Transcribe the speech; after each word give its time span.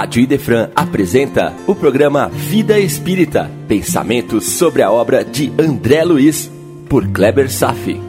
Rádio 0.00 0.22
Idefran 0.22 0.70
apresenta 0.74 1.54
o 1.66 1.74
programa 1.74 2.26
Vida 2.30 2.78
Espírita, 2.78 3.50
pensamentos 3.68 4.46
sobre 4.46 4.80
a 4.80 4.90
obra 4.90 5.22
de 5.22 5.52
André 5.60 6.02
Luiz, 6.04 6.50
por 6.88 7.06
Kleber 7.12 7.50
Safi. 7.50 8.00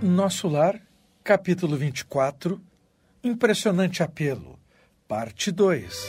Nosso 0.00 0.48
Lar, 0.48 0.80
capítulo 1.22 1.76
24, 1.76 2.58
Impressionante 3.22 4.02
Apelo, 4.02 4.58
parte 5.06 5.52
2. 5.52 6.06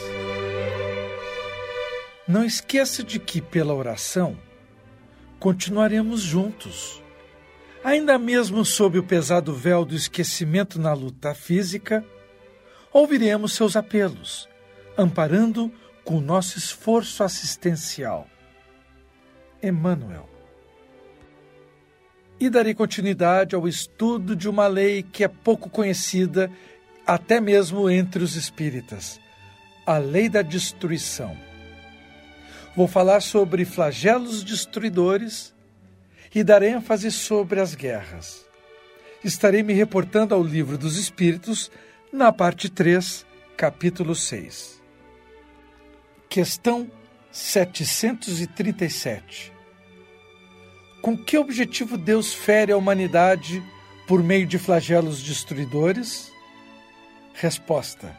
Não 2.26 2.42
esqueça 2.42 3.04
de 3.04 3.18
que, 3.18 3.42
pela 3.42 3.74
oração, 3.74 4.34
continuaremos 5.38 6.22
juntos. 6.22 7.02
Ainda 7.88 8.18
mesmo 8.18 8.66
sob 8.66 8.98
o 8.98 9.02
pesado 9.02 9.54
véu 9.54 9.82
do 9.82 9.94
esquecimento 9.94 10.78
na 10.78 10.92
luta 10.92 11.34
física, 11.34 12.04
ouviremos 12.92 13.54
seus 13.54 13.76
apelos, 13.76 14.46
amparando 14.94 15.72
com 16.04 16.20
nosso 16.20 16.58
esforço 16.58 17.24
assistencial. 17.24 18.28
Emmanuel. 19.62 20.28
E 22.38 22.50
darei 22.50 22.74
continuidade 22.74 23.54
ao 23.54 23.66
estudo 23.66 24.36
de 24.36 24.50
uma 24.50 24.66
lei 24.66 25.02
que 25.02 25.24
é 25.24 25.28
pouco 25.28 25.70
conhecida, 25.70 26.50
até 27.06 27.40
mesmo 27.40 27.88
entre 27.88 28.22
os 28.22 28.36
espíritas: 28.36 29.18
a 29.86 29.96
lei 29.96 30.28
da 30.28 30.42
destruição. 30.42 31.34
Vou 32.76 32.86
falar 32.86 33.22
sobre 33.22 33.64
flagelos 33.64 34.44
destruidores 34.44 35.56
e 36.34 36.44
dar 36.44 36.62
ênfase 36.62 37.10
sobre 37.10 37.58
as 37.60 37.74
guerras. 37.74 38.46
Estarei 39.24 39.62
me 39.62 39.72
reportando 39.72 40.34
ao 40.34 40.42
Livro 40.42 40.76
dos 40.78 40.96
Espíritos, 40.96 41.70
na 42.12 42.32
parte 42.32 42.68
3, 42.68 43.24
capítulo 43.56 44.14
6. 44.14 44.82
Questão 46.28 46.90
737. 47.32 49.52
Com 51.02 51.16
que 51.16 51.38
objetivo 51.38 51.96
Deus 51.96 52.34
fere 52.34 52.72
a 52.72 52.76
humanidade 52.76 53.62
por 54.06 54.22
meio 54.22 54.46
de 54.46 54.58
flagelos 54.58 55.22
destruidores? 55.22 56.30
Resposta: 57.34 58.14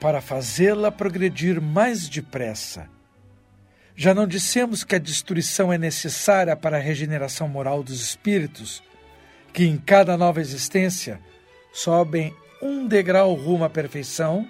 Para 0.00 0.20
fazê-la 0.20 0.90
progredir 0.90 1.60
mais 1.60 2.08
depressa 2.08 2.90
já 3.96 4.12
não 4.12 4.26
dissemos 4.26 4.84
que 4.84 4.94
a 4.94 4.98
destruição 4.98 5.72
é 5.72 5.78
necessária 5.78 6.54
para 6.54 6.76
a 6.76 6.80
regeneração 6.80 7.48
moral 7.48 7.82
dos 7.82 7.98
espíritos, 8.02 8.82
que 9.54 9.64
em 9.64 9.78
cada 9.78 10.18
nova 10.18 10.38
existência 10.38 11.18
sobem 11.72 12.34
um 12.60 12.86
degrau 12.86 13.32
rumo 13.32 13.64
à 13.64 13.70
perfeição? 13.70 14.46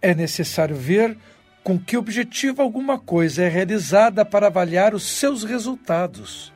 É 0.00 0.14
necessário 0.14 0.76
ver 0.76 1.18
com 1.64 1.76
que 1.76 1.96
objetivo 1.96 2.62
alguma 2.62 2.96
coisa 2.96 3.42
é 3.42 3.48
realizada 3.48 4.24
para 4.24 4.46
avaliar 4.46 4.94
os 4.94 5.02
seus 5.02 5.42
resultados. 5.42 6.52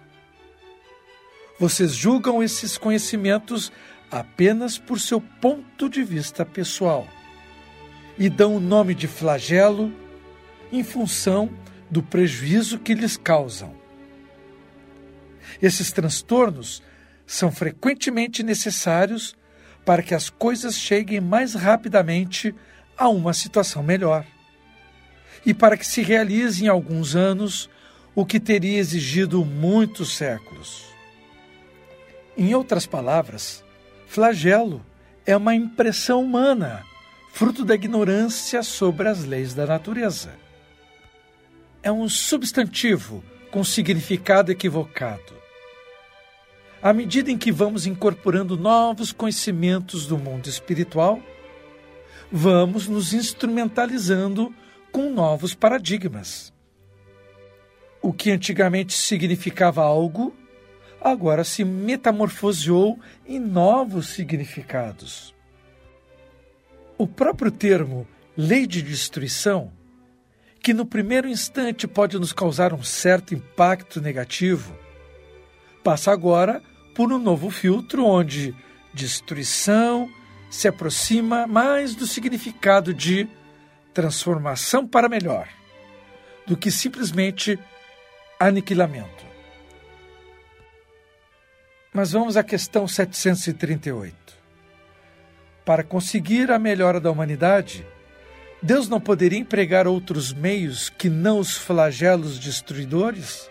Vocês 1.58 1.92
julgam 1.92 2.40
esses 2.40 2.78
conhecimentos 2.78 3.72
apenas 4.08 4.78
por 4.78 5.00
seu 5.00 5.20
ponto 5.20 5.88
de 5.88 6.04
vista 6.04 6.46
pessoal 6.46 7.08
e 8.16 8.28
dão 8.28 8.54
o 8.54 8.60
nome 8.60 8.94
de 8.94 9.08
flagelo 9.08 9.92
em 10.72 10.82
função 10.82 11.50
do 11.90 12.02
prejuízo 12.02 12.78
que 12.78 12.94
lhes 12.94 13.16
causam. 13.16 13.74
Esses 15.60 15.90
transtornos 15.90 16.82
são 17.26 17.50
frequentemente 17.50 18.42
necessários 18.42 19.36
para 19.84 20.02
que 20.02 20.14
as 20.14 20.30
coisas 20.30 20.76
cheguem 20.76 21.20
mais 21.20 21.54
rapidamente 21.54 22.54
a 22.96 23.08
uma 23.08 23.32
situação 23.32 23.82
melhor 23.82 24.24
e 25.44 25.54
para 25.54 25.76
que 25.76 25.86
se 25.86 26.02
realize 26.02 26.64
em 26.64 26.68
alguns 26.68 27.16
anos 27.16 27.68
o 28.14 28.26
que 28.26 28.38
teria 28.38 28.78
exigido 28.78 29.44
muitos 29.44 30.16
séculos. 30.16 30.84
Em 32.36 32.54
outras 32.54 32.86
palavras, 32.86 33.64
flagelo 34.06 34.84
é 35.26 35.36
uma 35.36 35.54
impressão 35.54 36.22
humana, 36.22 36.84
fruto 37.32 37.64
da 37.64 37.74
ignorância 37.74 38.62
sobre 38.62 39.08
as 39.08 39.24
leis 39.24 39.54
da 39.54 39.66
natureza 39.66 40.30
é 41.82 41.90
um 41.90 42.08
substantivo 42.08 43.24
com 43.50 43.64
significado 43.64 44.52
equivocado. 44.52 45.40
À 46.82 46.92
medida 46.92 47.30
em 47.30 47.36
que 47.36 47.52
vamos 47.52 47.86
incorporando 47.86 48.56
novos 48.56 49.12
conhecimentos 49.12 50.06
do 50.06 50.16
mundo 50.16 50.48
espiritual, 50.48 51.20
vamos 52.30 52.88
nos 52.88 53.12
instrumentalizando 53.12 54.54
com 54.90 55.10
novos 55.10 55.54
paradigmas. 55.54 56.52
O 58.00 58.12
que 58.12 58.30
antigamente 58.30 58.94
significava 58.94 59.82
algo, 59.82 60.34
agora 61.00 61.44
se 61.44 61.64
metamorfoseou 61.64 62.98
em 63.26 63.38
novos 63.38 64.08
significados. 64.08 65.34
O 66.96 67.06
próprio 67.06 67.50
termo 67.50 68.06
lei 68.36 68.66
de 68.66 68.82
destruição 68.82 69.70
que 70.62 70.74
no 70.74 70.84
primeiro 70.84 71.28
instante 71.28 71.88
pode 71.88 72.18
nos 72.18 72.32
causar 72.32 72.72
um 72.72 72.82
certo 72.82 73.34
impacto 73.34 74.00
negativo, 74.00 74.76
passa 75.82 76.12
agora 76.12 76.62
por 76.94 77.12
um 77.12 77.18
novo 77.18 77.50
filtro 77.50 78.04
onde 78.04 78.54
destruição 78.92 80.10
se 80.50 80.68
aproxima 80.68 81.46
mais 81.46 81.94
do 81.94 82.06
significado 82.06 82.92
de 82.92 83.28
transformação 83.94 84.86
para 84.86 85.08
melhor 85.08 85.48
do 86.46 86.56
que 86.56 86.70
simplesmente 86.70 87.58
aniquilamento. 88.38 89.24
Mas 91.92 92.12
vamos 92.12 92.36
à 92.36 92.42
questão 92.42 92.86
738. 92.86 94.14
Para 95.64 95.82
conseguir 95.82 96.50
a 96.50 96.58
melhora 96.58 97.00
da 97.00 97.10
humanidade, 97.10 97.86
Deus 98.62 98.88
não 98.88 99.00
poderia 99.00 99.38
empregar 99.38 99.86
outros 99.86 100.32
meios 100.32 100.90
que 100.90 101.08
não 101.08 101.38
os 101.38 101.56
flagelos 101.56 102.38
destruidores? 102.38 103.50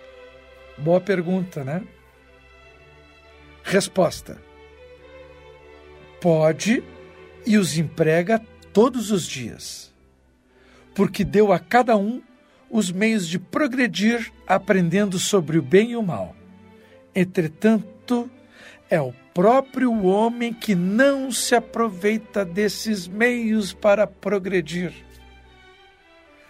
Boa 0.77 1.01
pergunta, 1.01 1.63
né? 1.63 1.83
Resposta: 3.63 4.37
Pode 6.21 6.83
e 7.45 7.57
os 7.57 7.77
emprega 7.77 8.39
todos 8.71 9.11
os 9.11 9.25
dias, 9.25 9.91
porque 10.93 11.23
deu 11.23 11.51
a 11.51 11.59
cada 11.59 11.97
um 11.97 12.21
os 12.69 12.91
meios 12.91 13.27
de 13.27 13.39
progredir 13.39 14.31
aprendendo 14.47 15.17
sobre 15.17 15.57
o 15.57 15.61
bem 15.61 15.91
e 15.91 15.95
o 15.95 16.03
mal. 16.03 16.35
Entretanto, 17.15 18.29
é 18.89 19.01
o 19.01 19.11
próprio 19.39 20.03
homem 20.03 20.53
que 20.53 20.75
não 20.75 21.31
se 21.31 21.55
aproveita 21.55 22.43
desses 22.43 23.07
meios 23.07 23.71
para 23.71 24.05
progredir. 24.05 24.91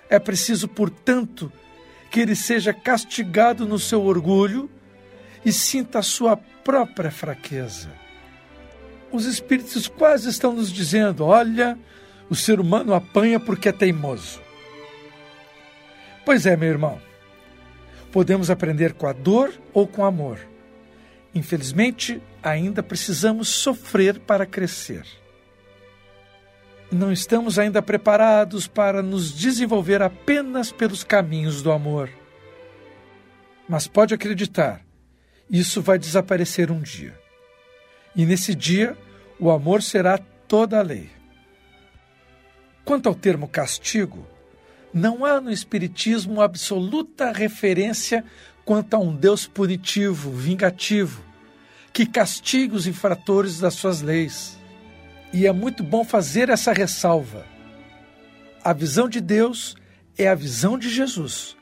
É 0.10 0.18
preciso, 0.18 0.68
portanto, 0.68 1.52
que 2.10 2.20
ele 2.20 2.36
seja 2.36 2.74
castigado 2.74 3.68
no 3.68 3.78
seu 3.78 4.02
orgulho 4.02 4.68
e 5.46 5.52
sinta 5.52 6.00
a 6.00 6.02
sua 6.02 6.36
própria 6.36 7.12
fraqueza. 7.12 7.92
Os 9.12 9.26
espíritos 9.26 9.88
quase 9.88 10.28
estão 10.28 10.52
nos 10.52 10.72
dizendo: 10.72 11.26
olha, 11.26 11.78
o 12.28 12.36
ser 12.36 12.60
humano 12.60 12.96
apanha 12.96 13.40
porque 13.40 13.70
é 13.70 13.72
teimoso. 13.72 14.42
Pois 16.26 16.48
é, 16.48 16.58
meu 16.58 16.70
irmão. 16.70 17.00
Podemos 18.12 18.50
aprender 18.50 18.94
com 18.94 19.06
a 19.06 19.14
dor 19.14 19.54
ou 19.76 19.86
com 19.86 20.04
amor. 20.04 20.40
Infelizmente, 21.34 22.22
ainda 22.42 22.82
precisamos 22.82 23.50
sofrer 23.50 24.20
para 24.20 24.46
crescer. 24.46 25.06
Não 26.92 27.12
estamos 27.12 27.60
ainda 27.60 27.82
preparados 27.82 28.68
para 28.68 29.04
nos 29.04 29.32
desenvolver 29.32 30.02
apenas 30.02 30.72
pelos 30.72 31.04
caminhos 31.04 31.62
do 31.62 31.72
amor. 31.72 32.10
Mas 33.68 33.88
pode 33.88 34.14
acreditar, 34.16 34.82
isso 35.50 35.82
vai 35.82 36.00
desaparecer 36.00 36.72
um 36.72 36.82
dia. 36.82 37.16
E 38.16 38.26
nesse 38.26 38.56
dia, 38.56 38.98
o 39.40 39.52
amor 39.52 39.84
será 39.84 40.18
toda 40.48 40.80
a 40.80 40.82
lei. 40.82 41.12
Quanto 42.84 43.08
ao 43.08 43.14
termo 43.14 43.48
castigo, 43.48 44.28
não 44.92 45.24
há 45.24 45.40
no 45.40 45.52
Espiritismo 45.52 46.42
absoluta 46.42 47.32
referência 47.32 48.26
quanto 48.70 48.94
a 48.94 49.00
um 49.00 49.16
Deus 49.16 49.48
punitivo, 49.48 50.30
vingativo, 50.30 51.24
que 51.92 52.06
castiga 52.06 52.76
os 52.76 52.86
infratores 52.86 53.60
das 53.60 53.74
suas 53.74 54.00
leis. 54.00 54.60
E 55.34 55.48
é 55.48 55.52
muito 55.52 55.84
bom 55.84 56.04
fazer 56.04 56.50
essa 56.50 56.72
ressalva. 56.72 57.48
A 58.64 58.72
visão 58.72 59.10
de 59.10 59.22
Deus 59.22 59.76
é 60.16 60.28
a 60.28 60.36
visão 60.36 60.78
de 60.78 60.88
Jesus, 60.88 61.58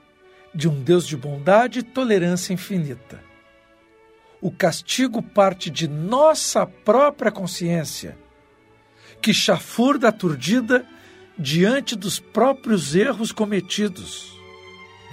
de 0.54 0.68
um 0.68 0.83
Deus 0.83 1.07
de 1.07 1.15
bondade 1.15 1.80
e 1.80 1.83
tolerância 1.83 2.51
infinita. 2.51 3.24
o 4.42 4.51
castigo 4.51 5.21
parte 5.21 5.69
de 5.69 5.88
nossa 5.88 6.65
própria 6.65 7.31
consciência, 7.31 8.18
que 9.21 9.33
chafurda 9.33 10.10
aturdida 10.10 10.86
diante 11.39 11.95
dos 11.95 12.19
próprios 12.19 12.95
erros 12.98 13.31
cometidos. 13.31 14.38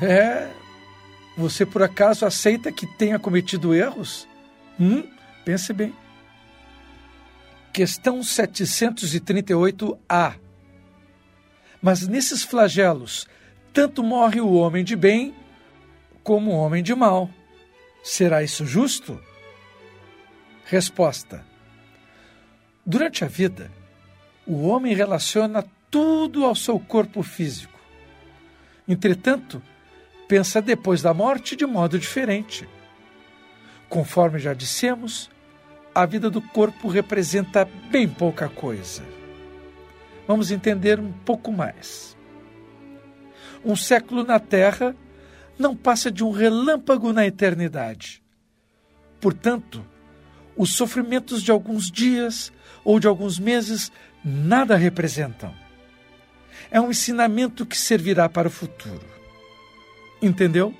É. 0.02 0.63
Você 1.36 1.66
por 1.66 1.82
acaso 1.82 2.24
aceita 2.24 2.70
que 2.70 2.86
tenha 2.86 3.18
cometido 3.18 3.74
erros? 3.74 4.28
Hum? 4.78 5.02
Pense 5.44 5.72
bem. 5.72 5.92
Questão 7.72 8.20
738A. 8.20 10.36
Mas 11.82 12.06
nesses 12.06 12.44
flagelos, 12.44 13.26
tanto 13.72 14.02
morre 14.02 14.40
o 14.40 14.52
homem 14.52 14.84
de 14.84 14.94
bem 14.94 15.34
como 16.22 16.52
o 16.52 16.56
homem 16.56 16.82
de 16.82 16.94
mal. 16.94 17.28
Será 18.02 18.42
isso 18.42 18.64
justo? 18.64 19.20
Resposta: 20.64 21.44
Durante 22.86 23.24
a 23.24 23.28
vida, 23.28 23.70
o 24.46 24.68
homem 24.68 24.94
relaciona 24.94 25.64
tudo 25.90 26.44
ao 26.44 26.54
seu 26.54 26.78
corpo 26.78 27.22
físico. 27.22 27.78
Entretanto, 28.86 29.60
pensa 30.28 30.60
depois 30.60 31.02
da 31.02 31.12
morte 31.12 31.56
de 31.56 31.66
modo 31.66 31.98
diferente. 31.98 32.68
Conforme 33.88 34.38
já 34.38 34.54
dissemos, 34.54 35.30
a 35.94 36.04
vida 36.04 36.28
do 36.28 36.42
corpo 36.42 36.88
representa 36.88 37.68
bem 37.90 38.08
pouca 38.08 38.48
coisa. 38.48 39.02
Vamos 40.26 40.50
entender 40.50 40.98
um 40.98 41.12
pouco 41.12 41.52
mais. 41.52 42.16
Um 43.64 43.76
século 43.76 44.24
na 44.24 44.40
Terra 44.40 44.96
não 45.58 45.76
passa 45.76 46.10
de 46.10 46.24
um 46.24 46.30
relâmpago 46.30 47.12
na 47.12 47.26
eternidade. 47.26 48.22
Portanto, 49.20 49.84
os 50.56 50.74
sofrimentos 50.74 51.42
de 51.42 51.50
alguns 51.50 51.90
dias 51.90 52.52
ou 52.84 52.98
de 52.98 53.06
alguns 53.06 53.38
meses 53.38 53.92
nada 54.24 54.76
representam. 54.76 55.54
É 56.70 56.80
um 56.80 56.90
ensinamento 56.90 57.64
que 57.64 57.76
servirá 57.76 58.28
para 58.28 58.48
o 58.48 58.50
futuro. 58.50 59.13
Entendeu? 60.24 60.74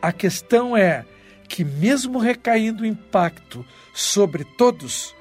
A 0.00 0.10
questão 0.10 0.74
é 0.74 1.04
que, 1.46 1.62
mesmo 1.62 2.18
recaindo 2.18 2.82
o 2.82 2.86
impacto 2.86 3.62
sobre 3.92 4.42
todos, 4.42 5.14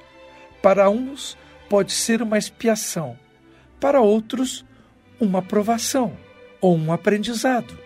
para 0.62 0.89
uns 0.89 1.38
pode 1.69 1.92
ser 1.92 2.21
uma 2.21 2.38
expiação, 2.38 3.19
para 3.81 4.00
outros, 4.00 4.63
uma 5.19 5.39
aprovação 5.39 6.18
ou 6.62 6.77
um 6.77 6.94
aprendizado. 6.94 7.77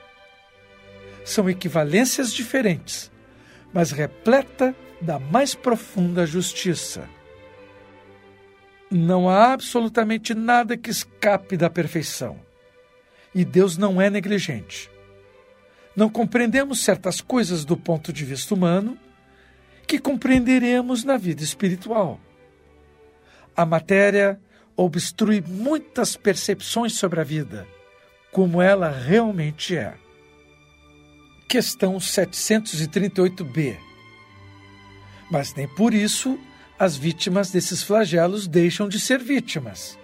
São 1.25 1.49
equivalências 1.49 2.31
diferentes, 2.31 3.11
mas 3.73 3.89
repleta 3.89 4.75
da 5.01 5.17
mais 5.17 5.55
profunda 5.55 6.23
justiça. 6.23 7.09
Não 8.91 9.27
há 9.27 9.53
absolutamente 9.53 10.35
nada 10.35 10.77
que 10.77 10.91
escape 10.91 11.57
da 11.57 11.67
perfeição. 11.67 12.46
E 13.37 13.45
Deus 13.45 13.77
não 13.77 14.01
é 14.01 14.09
negligente. 14.09 14.89
Não 15.95 16.09
compreendemos 16.09 16.83
certas 16.83 17.21
coisas 17.21 17.63
do 17.63 17.77
ponto 17.77 18.11
de 18.11 18.25
vista 18.25 18.55
humano 18.55 18.97
que 19.85 19.99
compreenderemos 19.99 21.03
na 21.03 21.17
vida 21.17 21.43
espiritual. 21.43 22.19
A 23.55 23.63
matéria 23.63 24.41
obstrui 24.75 25.39
muitas 25.39 26.17
percepções 26.17 26.93
sobre 26.93 27.21
a 27.21 27.23
vida, 27.23 27.67
como 28.31 28.59
ela 28.59 28.89
realmente 28.89 29.77
é. 29.77 29.93
Questão 31.47 31.97
738b. 31.97 33.77
Mas 35.29 35.53
nem 35.53 35.67
por 35.67 35.93
isso 35.93 36.39
as 36.79 36.97
vítimas 36.97 37.51
desses 37.51 37.83
flagelos 37.83 38.47
deixam 38.47 38.89
de 38.89 38.99
ser 38.99 39.19
vítimas. 39.19 39.95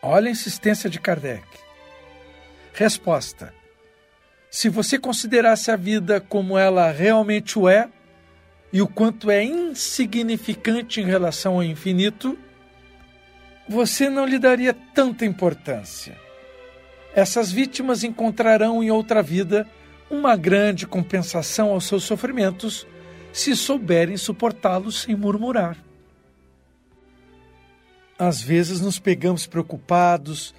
Olha 0.00 0.28
a 0.28 0.30
insistência 0.30 0.88
de 0.88 1.00
Kardec. 1.00 1.61
Resposta: 2.72 3.54
Se 4.50 4.68
você 4.68 4.98
considerasse 4.98 5.70
a 5.70 5.76
vida 5.76 6.20
como 6.20 6.58
ela 6.58 6.90
realmente 6.90 7.58
o 7.58 7.68
é, 7.68 7.88
e 8.72 8.80
o 8.80 8.88
quanto 8.88 9.30
é 9.30 9.44
insignificante 9.44 11.00
em 11.00 11.04
relação 11.04 11.54
ao 11.54 11.62
infinito, 11.62 12.38
você 13.68 14.08
não 14.08 14.24
lhe 14.24 14.38
daria 14.38 14.74
tanta 14.94 15.26
importância. 15.26 16.18
Essas 17.14 17.52
vítimas 17.52 18.02
encontrarão 18.02 18.82
em 18.82 18.90
outra 18.90 19.22
vida 19.22 19.68
uma 20.10 20.34
grande 20.36 20.86
compensação 20.86 21.70
aos 21.70 21.84
seus 21.84 22.04
sofrimentos 22.04 22.86
se 23.32 23.54
souberem 23.54 24.16
suportá-los 24.16 25.02
sem 25.02 25.14
murmurar. 25.14 25.76
Às 28.18 28.40
vezes 28.40 28.80
nos 28.80 28.98
pegamos 28.98 29.46
preocupados, 29.46 30.54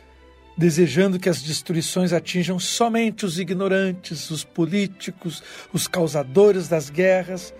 desejando 0.58 1.20
que 1.20 1.30
as 1.30 1.42
destruições 1.42 2.14
atinjam 2.14 2.60
somente 2.60 3.26
os 3.26 3.40
ignorantes, 3.40 4.30
os 4.30 4.44
políticos, 4.44 5.44
os 5.72 5.88
causadores 5.88 6.68
das 6.68 6.90
guerras, 6.90 7.54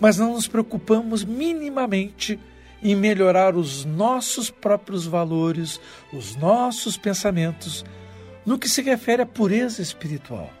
mas 0.00 0.18
não 0.18 0.32
nos 0.32 0.48
preocupamos 0.48 1.24
minimamente 1.24 2.38
em 2.82 2.94
melhorar 2.94 3.56
os 3.56 3.84
nossos 3.84 4.50
próprios 4.50 5.06
valores, 5.06 5.80
os 6.12 6.36
nossos 6.36 6.96
pensamentos, 6.96 7.84
no 8.46 8.58
que 8.58 8.68
se 8.68 8.82
refere 8.82 9.22
à 9.22 9.26
pureza 9.26 9.82
espiritual 9.82 10.52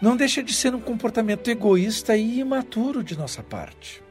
não 0.00 0.16
deixa 0.16 0.42
de 0.42 0.54
ser 0.54 0.74
um 0.74 0.80
comportamento 0.80 1.48
egoísta 1.48 2.16
e 2.16 2.40
imaturo 2.40 3.04
de 3.04 3.16
nossa 3.18 3.42
parte. 3.42 4.02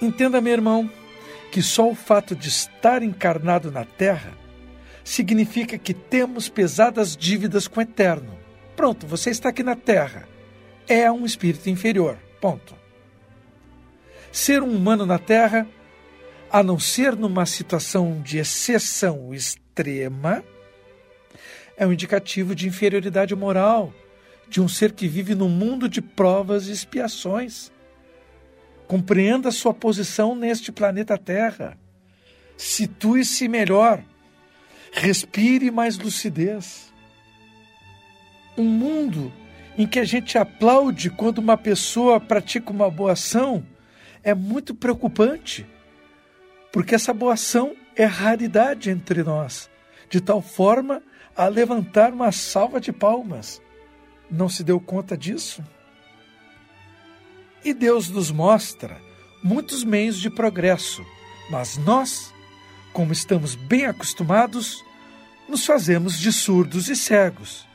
Entenda, 0.00 0.40
meu 0.40 0.52
irmão, 0.52 0.90
que 1.50 1.62
só 1.62 1.88
o 1.88 1.94
fato 1.94 2.36
de 2.36 2.48
estar 2.48 3.02
encarnado 3.02 3.70
na 3.70 3.84
Terra 3.84 4.36
significa 5.04 5.78
que 5.78 5.94
temos 5.94 6.48
pesadas 6.48 7.16
dívidas 7.16 7.66
com 7.66 7.80
o 7.80 7.82
Eterno. 7.82 8.38
Pronto, 8.76 9.06
você 9.06 9.30
está 9.30 9.48
aqui 9.48 9.62
na 9.62 9.76
Terra. 9.76 10.28
É 10.88 11.10
um 11.10 11.24
espírito 11.24 11.68
inferior. 11.68 12.18
Ponto. 12.40 12.76
Ser 14.30 14.62
um 14.62 14.74
humano 14.74 15.04
na 15.04 15.18
Terra, 15.18 15.66
a 16.50 16.62
não 16.62 16.78
ser 16.78 17.14
numa 17.14 17.46
situação 17.46 18.20
de 18.22 18.38
exceção 18.38 19.32
extrema, 19.34 20.42
é 21.76 21.86
um 21.86 21.92
indicativo 21.92 22.54
de 22.54 22.68
inferioridade 22.68 23.34
moral 23.34 23.92
de 24.48 24.60
um 24.60 24.68
ser 24.68 24.92
que 24.92 25.08
vive 25.08 25.34
num 25.34 25.48
mundo 25.48 25.88
de 25.88 26.02
provas 26.02 26.68
e 26.68 26.72
expiações. 26.72 27.72
Compreenda 28.86 29.50
sua 29.50 29.72
posição 29.72 30.34
neste 30.34 30.70
planeta 30.70 31.16
Terra. 31.16 31.78
Situe-se 32.56 33.48
melhor. 33.48 34.04
Respire 34.92 35.70
mais 35.70 35.98
lucidez. 35.98 36.92
Um 38.56 38.64
mundo 38.64 39.32
em 39.76 39.86
que 39.86 39.98
a 39.98 40.04
gente 40.04 40.36
aplaude 40.36 41.10
quando 41.10 41.38
uma 41.38 41.56
pessoa 41.56 42.20
pratica 42.20 42.70
uma 42.70 42.90
boa 42.90 43.12
ação 43.12 43.64
é 44.22 44.34
muito 44.34 44.74
preocupante, 44.74 45.66
porque 46.70 46.94
essa 46.94 47.12
boa 47.12 47.32
ação 47.32 47.74
é 47.96 48.04
raridade 48.04 48.90
entre 48.90 49.22
nós, 49.22 49.68
de 50.08 50.20
tal 50.20 50.40
forma 50.40 51.02
a 51.34 51.48
levantar 51.48 52.12
uma 52.12 52.30
salva 52.30 52.80
de 52.80 52.92
palmas 52.92 53.60
não 54.32 54.48
se 54.48 54.64
deu 54.64 54.80
conta 54.80 55.16
disso? 55.16 55.62
E 57.62 57.74
Deus 57.74 58.08
nos 58.08 58.30
mostra 58.30 59.00
muitos 59.44 59.84
meios 59.84 60.18
de 60.18 60.30
progresso, 60.30 61.04
mas 61.50 61.76
nós, 61.76 62.32
como 62.92 63.12
estamos 63.12 63.54
bem 63.54 63.86
acostumados, 63.86 64.84
nos 65.48 65.64
fazemos 65.64 66.18
de 66.18 66.32
surdos 66.32 66.88
e 66.88 66.96
cegos. 66.96 67.66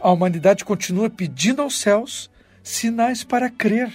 A 0.00 0.10
humanidade 0.10 0.64
continua 0.64 1.10
pedindo 1.10 1.62
aos 1.62 1.78
céus 1.78 2.30
sinais 2.62 3.24
para 3.24 3.50
crer. 3.50 3.92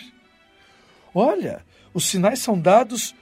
Olha, 1.14 1.64
os 1.94 2.06
sinais 2.06 2.40
são 2.40 2.60
dados 2.60 3.14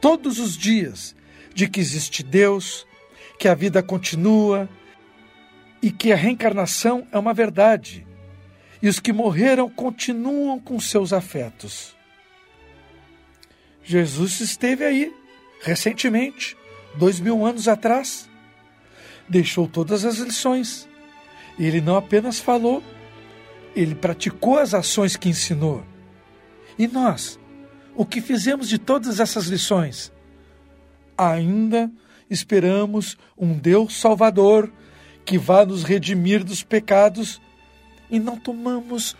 todos 0.00 0.38
os 0.38 0.56
dias 0.56 1.14
de 1.54 1.68
que 1.68 1.80
existe 1.80 2.22
Deus, 2.22 2.86
que 3.38 3.48
a 3.48 3.54
vida 3.54 3.82
continua, 3.82 4.68
e 5.82 5.90
que 5.90 6.12
a 6.12 6.16
reencarnação 6.16 7.06
é 7.10 7.18
uma 7.18 7.32
verdade 7.32 8.06
e 8.82 8.88
os 8.88 8.98
que 8.98 9.12
morreram 9.12 9.68
continuam 9.68 10.58
com 10.58 10.80
seus 10.80 11.12
afetos. 11.12 11.94
Jesus 13.84 14.40
esteve 14.40 14.84
aí, 14.84 15.12
recentemente, 15.60 16.56
dois 16.94 17.20
mil 17.20 17.44
anos 17.44 17.68
atrás. 17.68 18.28
Deixou 19.28 19.68
todas 19.68 20.04
as 20.04 20.16
lições. 20.16 20.88
Ele 21.58 21.80
não 21.80 21.96
apenas 21.96 22.38
falou, 22.38 22.82
ele 23.74 23.94
praticou 23.94 24.58
as 24.58 24.74
ações 24.74 25.16
que 25.16 25.28
ensinou. 25.28 25.84
E 26.78 26.88
nós, 26.88 27.38
o 27.94 28.04
que 28.04 28.20
fizemos 28.20 28.68
de 28.68 28.78
todas 28.78 29.20
essas 29.20 29.46
lições? 29.46 30.12
Ainda 31.16 31.90
esperamos 32.30 33.18
um 33.36 33.52
Deus 33.58 34.00
Salvador 34.00 34.72
que 35.24 35.36
vá 35.36 35.64
nos 35.66 35.82
redimir 35.82 36.42
dos 36.42 36.62
pecados 36.62 37.40
e 38.10 38.18
não 38.18 38.38
tomamos 38.38 39.16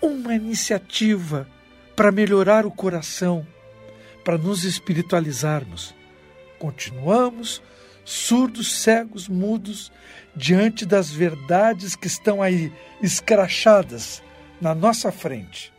uma 0.00 0.34
iniciativa 0.34 1.48
para 1.96 2.12
melhorar 2.12 2.64
o 2.66 2.70
coração, 2.70 3.46
para 4.28 4.36
nos 4.36 4.62
espiritualizarmos. 4.62 5.94
Continuamos 6.58 7.62
surdos, 8.04 8.82
cegos, 8.82 9.26
mudos, 9.26 9.90
diante 10.36 10.84
das 10.84 11.10
verdades 11.10 11.96
que 11.96 12.08
estão 12.08 12.42
aí 12.42 12.70
escrachadas 13.00 14.22
na 14.60 14.74
nossa 14.74 15.10
frente. 15.10 15.72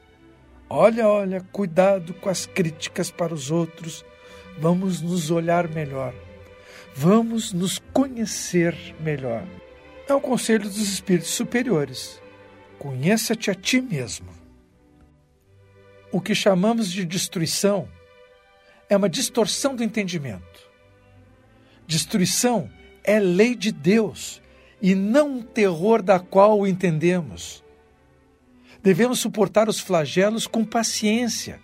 Olha, 0.68 1.08
olha, 1.08 1.46
cuidado 1.52 2.12
com 2.16 2.28
as 2.28 2.48
críticas 2.48 3.12
para 3.12 3.36
os 3.36 3.52
outros. 3.52 4.04
Vamos 4.58 5.00
nos 5.00 5.30
olhar 5.30 5.68
melhor. 5.68 6.16
Vamos 6.96 7.54
nos 7.54 7.78
conhecer 7.94 8.76
melhor. 9.00 9.44
É 10.08 10.14
o 10.16 10.20
conselho 10.20 10.64
dos 10.64 10.92
espíritos 10.92 11.30
superiores. 11.30 12.20
Conheça-te 12.80 13.52
a 13.52 13.54
ti 13.54 13.80
mesmo. 13.80 14.30
O 16.12 16.20
que 16.20 16.34
chamamos 16.34 16.92
de 16.92 17.06
destruição 17.06 17.88
é 18.90 18.98
uma 18.98 19.08
distorção 19.08 19.76
do 19.76 19.84
entendimento. 19.84 20.68
Destruição 21.86 22.70
é 23.04 23.20
lei 23.20 23.56
de 23.56 23.72
Deus 23.72 24.42
e 24.82 24.96
não 24.96 25.38
um 25.38 25.42
terror 25.42 26.02
da 26.02 26.20
qual 26.20 26.60
o 26.60 26.68
entendemos. 26.68 27.64
Devemos 28.82 29.20
suportar 29.20 29.68
os 29.68 29.80
flagelos 29.80 30.48
com 30.48 30.64
paciência, 30.64 31.60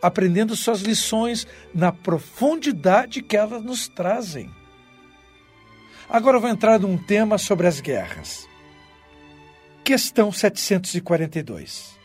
aprendendo 0.00 0.54
suas 0.54 0.80
lições 0.80 1.46
na 1.74 1.90
profundidade 1.90 3.22
que 3.22 3.36
elas 3.36 3.62
nos 3.62 3.88
trazem. 3.88 4.50
Agora 6.08 6.38
vou 6.38 6.50
entrar 6.50 6.78
num 6.78 6.98
tema 6.98 7.38
sobre 7.38 7.66
as 7.66 7.80
guerras. 7.80 8.46
Questão 9.82 10.30
742. 10.30 11.98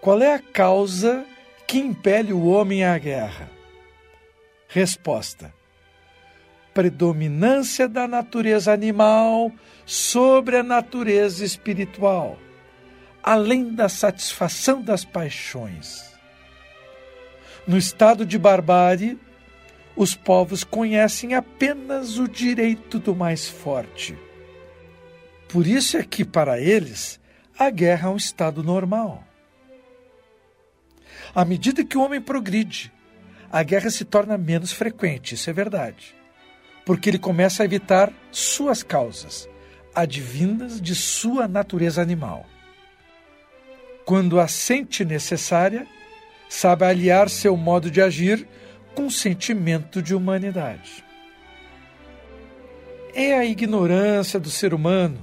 Qual 0.00 0.20
é 0.22 0.34
a 0.34 0.38
causa 0.38 1.24
que 1.66 1.78
impele 1.78 2.32
o 2.32 2.46
homem 2.46 2.84
à 2.84 2.96
guerra? 2.96 3.57
Resposta: 4.68 5.52
predominância 6.74 7.88
da 7.88 8.06
natureza 8.06 8.70
animal 8.70 9.50
sobre 9.86 10.58
a 10.58 10.62
natureza 10.62 11.42
espiritual, 11.42 12.38
além 13.22 13.74
da 13.74 13.88
satisfação 13.88 14.82
das 14.82 15.06
paixões. 15.06 16.12
No 17.66 17.78
estado 17.78 18.26
de 18.26 18.38
barbárie, 18.38 19.18
os 19.96 20.14
povos 20.14 20.62
conhecem 20.62 21.34
apenas 21.34 22.18
o 22.18 22.28
direito 22.28 22.98
do 22.98 23.16
mais 23.16 23.48
forte. 23.48 24.16
Por 25.48 25.66
isso 25.66 25.96
é 25.96 26.04
que, 26.04 26.26
para 26.26 26.60
eles, 26.60 27.18
a 27.58 27.70
guerra 27.70 28.08
é 28.08 28.12
um 28.12 28.16
estado 28.16 28.62
normal. 28.62 29.24
À 31.34 31.44
medida 31.44 31.84
que 31.84 31.96
o 31.96 32.02
homem 32.02 32.20
progride, 32.20 32.92
a 33.50 33.62
guerra 33.62 33.90
se 33.90 34.04
torna 34.04 34.36
menos 34.36 34.72
frequente, 34.72 35.34
isso 35.34 35.48
é 35.48 35.52
verdade 35.52 36.18
porque 36.88 37.10
ele 37.10 37.18
começa 37.18 37.62
a 37.62 37.66
evitar 37.66 38.10
suas 38.32 38.82
causas, 38.82 39.46
advindas 39.94 40.80
de 40.80 40.94
sua 40.94 41.46
natureza 41.46 42.00
animal. 42.00 42.46
Quando 44.06 44.40
a 44.40 44.48
sente 44.48 45.04
necessária, 45.04 45.86
sabe 46.48 46.86
aliar 46.86 47.28
seu 47.28 47.54
modo 47.58 47.90
de 47.90 48.00
agir 48.00 48.48
com 48.94 49.02
um 49.02 49.10
sentimento 49.10 50.00
de 50.00 50.14
humanidade. 50.14 51.04
É 53.12 53.34
a 53.34 53.44
ignorância 53.44 54.40
do 54.40 54.48
ser 54.48 54.72
humano 54.72 55.20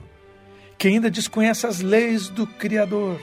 que 0.78 0.88
ainda 0.88 1.10
desconhece 1.10 1.66
as 1.66 1.82
leis 1.82 2.30
do 2.30 2.46
Criador. 2.46 3.20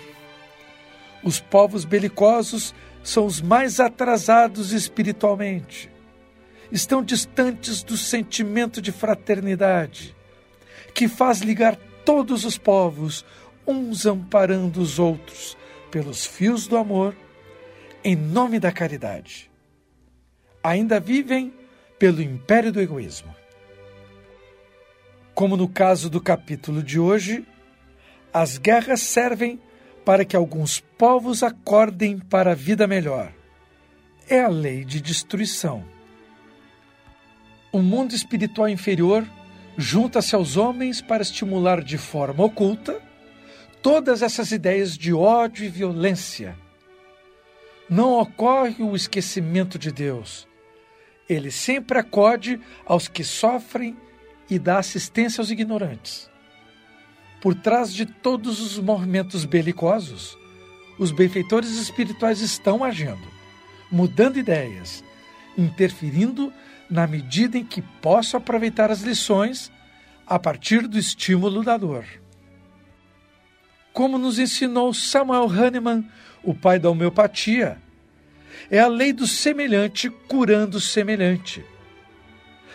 Os 1.23 1.39
povos 1.39 1.85
belicosos 1.85 2.75
são 3.03 3.27
os 3.27 3.41
mais 3.41 3.81
atrasados 3.81 4.73
espiritualmente 4.73 5.93
estão 6.73 7.03
distantes 7.03 7.83
do 7.83 7.99
sentimento 7.99 8.81
de 8.81 8.91
fraternidade, 8.91 10.17
que 10.95 11.07
faz 11.07 11.41
ligar 11.41 11.77
todos 12.05 12.47
os 12.47 12.57
povos, 12.57 13.25
uns 13.67 14.07
amparando 14.07 14.81
os 14.81 14.99
outros, 14.99 15.57
pelos 15.91 16.25
fios 16.25 16.67
do 16.67 16.79
amor, 16.79 17.15
em 18.03 18.17
nome 18.17 18.59
da 18.59 18.73
caridade. 18.73 19.51
Ainda 20.65 20.99
vivem 20.99 21.53
pelo 21.99 22.23
império 22.23 22.73
do 22.73 22.81
egoísmo. 22.81 23.35
Como 25.35 25.57
no 25.57 25.69
caso 25.69 26.09
do 26.09 26.21
capítulo 26.21 26.83
de 26.83 26.99
hoje, 26.99 27.47
as 28.33 28.57
guerras 28.57 29.03
servem 29.03 29.61
para 30.05 30.25
que 30.25 30.37
alguns 30.37 30.81
povos 30.81 31.43
acordem 31.43 32.19
para 32.19 32.53
a 32.53 32.55
vida 32.55 32.87
melhor. 32.87 33.33
É 34.29 34.41
a 34.41 34.49
lei 34.49 34.85
de 34.85 35.01
destruição 35.01 35.85
o 37.73 37.81
mundo 37.81 38.15
espiritual 38.15 38.69
inferior 38.69 39.27
junta-se 39.79 40.35
aos 40.35 40.59
homens 40.59 41.01
para 41.01 41.23
estimular 41.23 41.83
de 41.83 41.97
forma 41.97 42.45
oculta 42.45 43.01
todas 43.81 44.21
essas 44.21 44.53
ideias 44.53 44.97
de 44.97 45.13
ódio 45.13 45.65
e 45.65 45.69
violência. 45.69 46.55
Não 47.89 48.21
ocorre 48.21 48.83
o 48.85 48.95
esquecimento 48.95 49.79
de 49.79 49.91
Deus. 49.91 50.47
Ele 51.29 51.51
sempre 51.51 51.99
acode 51.99 52.61
aos 52.85 53.09
que 53.09 53.25
sofrem 53.25 53.97
e 54.51 54.59
dá 54.59 54.79
assistência 54.79 55.41
aos 55.41 55.51
ignorantes. 55.51 56.31
Por 57.43 57.57
trás 57.57 57.93
de 57.93 58.07
todos 58.07 58.61
os 58.61 58.79
movimentos 58.79 59.45
belicosos, 59.45 60.39
os 60.97 61.11
benfeitores 61.11 61.71
espirituais 61.71 62.41
estão 62.41 62.85
agindo, 62.85 63.27
mudando 63.91 64.39
ideias, 64.39 65.03
interferindo 65.59 66.53
na 66.89 67.05
medida 67.05 67.59
em 67.59 67.65
que 67.65 67.83
posso 68.01 68.37
aproveitar 68.37 68.93
as 68.93 69.01
lições 69.01 69.73
a 70.25 70.39
partir 70.39 70.87
do 70.87 70.97
estímulo 70.97 71.65
da 71.65 71.77
dor. 71.77 72.05
Como 73.93 74.19
nos 74.19 74.39
ensinou 74.39 74.95
Samuel 74.95 75.51
Hahnemann, 75.51 76.09
o 76.45 76.55
pai 76.55 76.79
da 76.79 76.91
homeopatia, 76.91 77.77
é 78.71 78.79
a 78.79 78.87
lei 78.87 79.13
do 79.13 79.27
semelhante 79.27 80.09
curando 80.29 80.77
o 80.77 80.81
semelhante. 80.81 81.65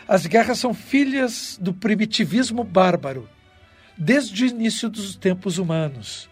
As 0.06 0.26
guerras 0.26 0.60
são 0.60 0.74
filhas 0.74 1.58
do 1.62 1.74
primitivismo 1.74 2.66
bárbaro, 2.66 3.30
desde 3.98 4.44
o 4.44 4.48
início 4.48 4.90
dos 4.90 5.16
tempos 5.16 5.58
humanos. 5.58 6.30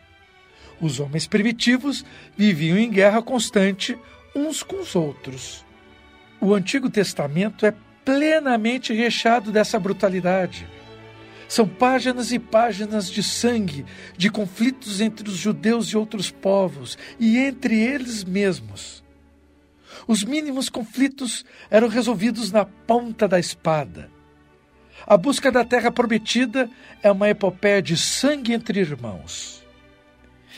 Os 0.79 0.99
homens 0.99 1.25
primitivos 1.27 2.05
viviam 2.37 2.77
em 2.77 2.89
guerra 2.89 3.21
constante 3.21 3.97
uns 4.35 4.61
com 4.61 4.81
os 4.81 4.95
outros. 4.95 5.65
O 6.39 6.53
Antigo 6.53 6.89
Testamento 6.89 7.65
é 7.65 7.73
plenamente 8.03 8.93
recheado 8.93 9.51
dessa 9.51 9.79
brutalidade. 9.79 10.67
São 11.47 11.67
páginas 11.67 12.31
e 12.31 12.39
páginas 12.39 13.09
de 13.09 13.23
sangue, 13.23 13.85
de 14.17 14.29
conflitos 14.29 14.99
entre 14.99 15.29
os 15.29 15.37
judeus 15.37 15.87
e 15.87 15.97
outros 15.97 16.29
povos, 16.29 16.97
e 17.19 17.37
entre 17.37 17.79
eles 17.79 18.23
mesmos. 18.23 19.03
Os 20.07 20.23
mínimos 20.23 20.69
conflitos 20.69 21.45
eram 21.69 21.87
resolvidos 21.87 22.51
na 22.51 22.65
ponta 22.65 23.27
da 23.27 23.39
espada. 23.39 24.14
A 25.07 25.17
busca 25.17 25.51
da 25.51 25.65
terra 25.65 25.91
prometida 25.91 26.69
é 27.01 27.11
uma 27.11 27.29
epopeia 27.29 27.81
de 27.81 27.97
sangue 27.97 28.53
entre 28.53 28.79
irmãos. 28.79 29.63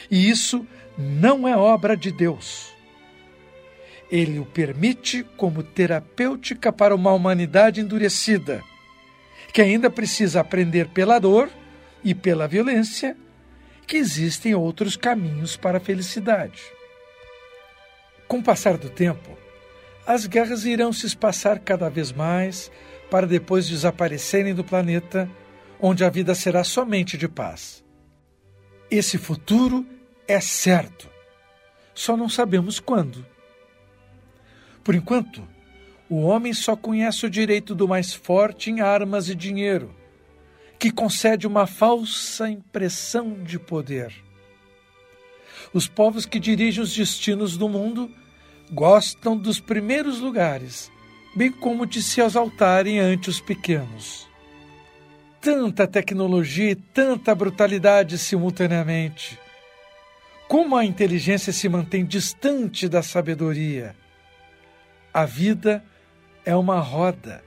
E 0.09 0.29
isso 0.29 0.65
não 0.97 1.47
é 1.47 1.55
obra 1.55 1.95
de 1.95 2.11
Deus. 2.11 2.73
Ele 4.09 4.39
o 4.39 4.45
permite 4.45 5.23
como 5.35 5.63
terapêutica 5.63 6.71
para 6.71 6.95
uma 6.95 7.11
humanidade 7.11 7.81
endurecida, 7.81 8.63
que 9.51 9.61
ainda 9.61 9.89
precisa 9.89 10.39
aprender 10.39 10.87
pela 10.89 11.19
dor 11.19 11.49
e 12.03 12.15
pela 12.15 12.47
violência 12.47 13.17
que 13.85 13.97
existem 13.97 14.53
outros 14.55 14.95
caminhos 14.95 15.57
para 15.57 15.77
a 15.77 15.81
felicidade. 15.81 16.61
Com 18.27 18.39
o 18.39 18.43
passar 18.43 18.77
do 18.77 18.89
tempo, 18.89 19.37
as 20.05 20.25
guerras 20.25 20.65
irão 20.65 20.93
se 20.93 21.05
espaçar 21.05 21.59
cada 21.59 21.89
vez 21.89 22.11
mais 22.11 22.71
para 23.09 23.25
depois 23.25 23.67
desaparecerem 23.67 24.53
do 24.53 24.63
planeta, 24.63 25.29
onde 25.79 26.03
a 26.03 26.09
vida 26.09 26.35
será 26.35 26.63
somente 26.63 27.17
de 27.17 27.27
paz. 27.27 27.83
Esse 28.89 29.17
futuro 29.17 29.85
é 30.27 30.39
certo, 30.39 31.09
só 31.93 32.15
não 32.17 32.29
sabemos 32.29 32.79
quando. 32.79 33.25
Por 34.83 34.95
enquanto, 34.95 35.47
o 36.09 36.21
homem 36.21 36.53
só 36.53 36.75
conhece 36.75 37.25
o 37.25 37.29
direito 37.29 37.75
do 37.75 37.87
mais 37.87 38.13
forte 38.13 38.71
em 38.71 38.79
armas 38.79 39.27
e 39.29 39.35
dinheiro, 39.35 39.93
que 40.79 40.91
concede 40.91 41.45
uma 41.45 41.67
falsa 41.67 42.49
impressão 42.49 43.43
de 43.43 43.59
poder. 43.59 44.13
Os 45.73 45.87
povos 45.87 46.25
que 46.25 46.39
dirigem 46.39 46.81
os 46.81 46.95
destinos 46.95 47.57
do 47.57 47.67
mundo 47.67 48.09
gostam 48.71 49.35
dos 49.35 49.59
primeiros 49.59 50.19
lugares, 50.19 50.91
bem 51.37 51.51
como 51.51 51.85
de 51.85 52.01
se 52.01 52.19
exaltarem 52.19 52.99
ante 52.99 53.29
os 53.29 53.39
pequenos. 53.39 54.27
Tanta 55.39 55.87
tecnologia 55.87 56.71
e 56.71 56.75
tanta 56.75 57.35
brutalidade 57.35 58.17
simultaneamente. 58.17 59.37
Como 60.47 60.75
a 60.75 60.83
inteligência 60.83 61.53
se 61.53 61.69
mantém 61.69 62.03
distante 62.03 62.89
da 62.89 63.03
sabedoria? 63.03 63.95
A 65.13 65.25
vida 65.25 65.83
é 66.43 66.55
uma 66.55 66.79
roda. 66.79 67.43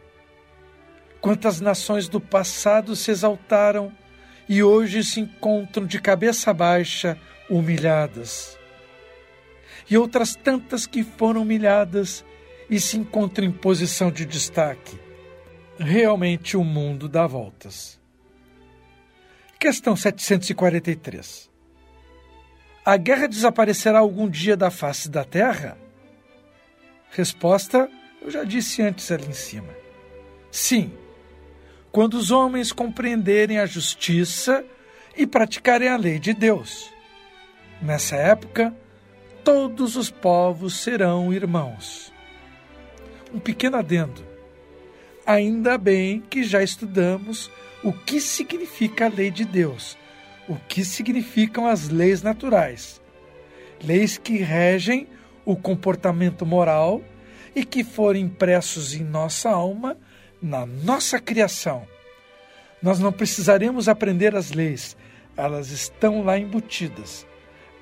Quantas 1.21 1.61
nações 1.61 2.09
do 2.09 2.21
passado 2.21 2.95
se 2.95 3.11
exaltaram 3.11 3.93
e 4.49 4.63
hoje 4.63 5.03
se 5.03 5.19
encontram 5.19 5.85
de 5.85 6.01
cabeça 6.01 6.55
baixa, 6.55 7.19
humilhadas. 7.51 8.57
E 9.91 9.99
outras 9.99 10.37
tantas 10.37 10.87
que 10.87 11.03
foram 11.03 11.43
humilhadas 11.43 12.25
e 12.71 12.79
se 12.79 12.97
encontram 12.97 13.45
em 13.45 13.53
posição 13.53 14.11
de 14.11 14.25
destaque. 14.25 14.99
Realmente 15.79 16.57
o 16.57 16.63
mundo 16.63 17.09
dá 17.09 17.27
voltas. 17.27 17.99
Questão 19.59 19.97
743. 19.97 21.51
A 22.85 22.97
guerra 22.97 23.27
desaparecerá 23.27 23.99
algum 23.99 24.29
dia 24.29 24.57
da 24.57 24.71
face 24.71 25.11
da 25.11 25.25
Terra? 25.25 25.77
Resposta: 27.11 27.91
eu 28.23 28.31
já 28.31 28.45
disse 28.45 28.83
antes 28.83 29.11
ali 29.11 29.27
em 29.27 29.33
cima. 29.33 29.75
Sim, 30.51 30.93
quando 31.91 32.15
os 32.15 32.31
homens 32.31 32.73
compreenderem 32.73 33.59
a 33.59 33.67
justiça 33.67 34.65
e 35.17 35.27
praticarem 35.27 35.89
a 35.89 35.97
lei 35.97 36.19
de 36.19 36.33
Deus. 36.33 36.91
Nessa 37.83 38.17
época, 38.17 38.75
todos 39.43 39.97
os 39.97 40.11
povos 40.11 40.83
serão 40.83 41.33
irmãos. 41.33 42.10
Um 43.33 43.39
pequeno 43.39 43.77
adendo. 43.77 44.25
Ainda 45.27 45.79
bem 45.79 46.21
que 46.21 46.43
já 46.43 46.63
estudamos 46.63 47.51
o 47.83 47.93
que 47.93 48.21
significa 48.21 49.07
a 49.07 49.09
lei 49.09 49.31
de 49.31 49.45
Deus, 49.45 49.97
o 50.49 50.57
que 50.57 50.85
significam 50.85 51.67
as 51.67 51.89
leis 51.89 52.23
naturais, 52.23 53.01
leis 53.83 54.19
que 54.19 54.39
regem 54.39 55.07
o 55.45 55.57
comportamento 55.57 56.45
moral 56.45 57.03
e 57.55 57.65
que 57.65 57.85
foram 57.85 58.19
impressos 58.19 58.95
em 58.95 59.05
nossa 59.05 59.51
alma 59.51 59.97
na 60.41 60.65
nossa 60.65 61.19
criação. 61.19 61.87
Nós 62.83 62.99
não 62.99 63.13
precisaremos 63.13 63.89
aprender 63.89 64.35
as 64.35 64.53
leis, 64.53 64.97
elas 65.37 65.71
estão 65.71 66.23
lá 66.23 66.39
embutidas. 66.39 67.27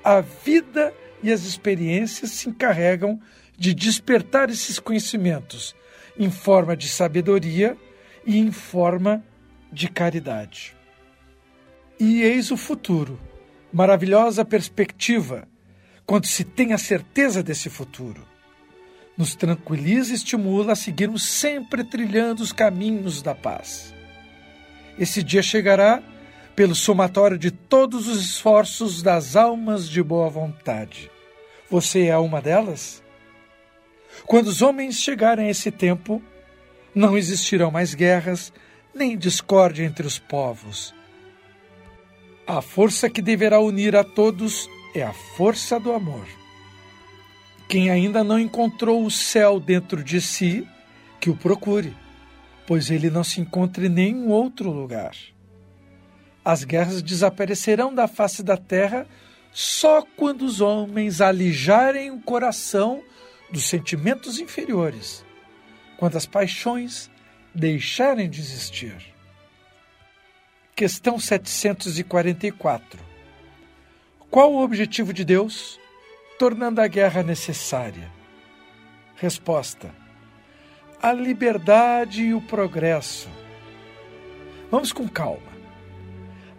A 0.03 0.21
vida 0.21 0.93
e 1.23 1.31
as 1.31 1.43
experiências 1.43 2.31
se 2.31 2.49
encarregam 2.49 3.19
de 3.59 3.73
despertar 3.73 4.49
esses 4.49 4.79
conhecimentos 4.79 5.75
em 6.17 6.31
forma 6.31 6.75
de 6.75 6.87
sabedoria 6.89 7.77
e 8.25 8.37
em 8.37 8.51
forma 8.51 9.23
de 9.71 9.87
caridade. 9.87 10.75
E 11.99 12.23
eis 12.23 12.49
o 12.49 12.57
futuro, 12.57 13.19
maravilhosa 13.71 14.43
perspectiva, 14.45 15.47
quando 16.05 16.25
se 16.25 16.43
tem 16.43 16.73
a 16.73 16.77
certeza 16.77 17.43
desse 17.43 17.69
futuro 17.69 18.25
nos 19.19 19.35
tranquiliza 19.35 20.13
e 20.13 20.15
estimula 20.15 20.71
a 20.71 20.75
seguirmos 20.77 21.23
sempre 21.23 21.83
trilhando 21.83 22.41
os 22.41 22.53
caminhos 22.53 23.21
da 23.21 23.35
paz. 23.35 23.93
Esse 24.97 25.21
dia 25.21 25.43
chegará 25.43 26.01
pelo 26.55 26.73
somatório 26.73 27.37
de 27.37 27.51
todos 27.51 28.07
os 28.07 28.23
esforços 28.23 29.01
das 29.01 29.35
almas 29.35 29.89
de 29.89 30.01
boa 30.01 30.29
vontade. 30.29 31.11
Você 31.69 32.05
é 32.05 32.17
uma 32.17 32.41
delas? 32.41 33.03
Quando 34.25 34.47
os 34.47 34.61
homens 34.61 34.99
chegarem 34.99 35.47
a 35.47 35.49
esse 35.49 35.71
tempo, 35.71 36.21
não 36.93 37.17
existirão 37.17 37.71
mais 37.71 37.93
guerras, 37.93 38.51
nem 38.93 39.17
discórdia 39.17 39.85
entre 39.85 40.05
os 40.05 40.19
povos. 40.19 40.93
A 42.45 42.61
força 42.61 43.09
que 43.09 43.21
deverá 43.21 43.59
unir 43.59 43.95
a 43.95 44.03
todos 44.03 44.69
é 44.95 45.03
a 45.03 45.13
força 45.13 45.79
do 45.79 45.91
amor. 45.91 46.27
Quem 47.67 47.91
ainda 47.91 48.23
não 48.23 48.39
encontrou 48.39 49.05
o 49.05 49.11
céu 49.11 49.59
dentro 49.59 50.03
de 50.03 50.19
si, 50.19 50.67
que 51.19 51.29
o 51.29 51.35
procure, 51.35 51.95
pois 52.65 52.89
ele 52.89 53.09
não 53.09 53.23
se 53.23 53.39
encontra 53.39 53.85
em 53.85 53.89
nenhum 53.89 54.29
outro 54.29 54.71
lugar. 54.71 55.15
As 56.43 56.63
guerras 56.63 57.03
desaparecerão 57.03 57.93
da 57.93 58.07
face 58.07 58.41
da 58.41 58.57
terra 58.57 59.05
só 59.51 60.01
quando 60.01 60.43
os 60.43 60.61
homens 60.61 61.21
alijarem 61.21 62.11
o 62.11 62.19
coração 62.19 63.03
dos 63.51 63.67
sentimentos 63.67 64.39
inferiores, 64.39 65.25
quando 65.97 66.17
as 66.17 66.25
paixões 66.25 67.09
deixarem 67.53 68.29
de 68.29 68.39
existir. 68.39 68.95
Questão 70.75 71.19
744. 71.19 72.99
Qual 74.29 74.53
o 74.53 74.63
objetivo 74.63 75.11
de 75.11 75.25
Deus 75.25 75.79
tornando 76.37 76.79
a 76.79 76.87
guerra 76.87 77.23
necessária? 77.23 78.09
Resposta: 79.15 79.93
a 81.01 81.11
liberdade 81.11 82.23
e 82.23 82.33
o 82.33 82.41
progresso. 82.41 83.27
Vamos 84.71 84.93
com 84.93 85.07
calma. 85.07 85.49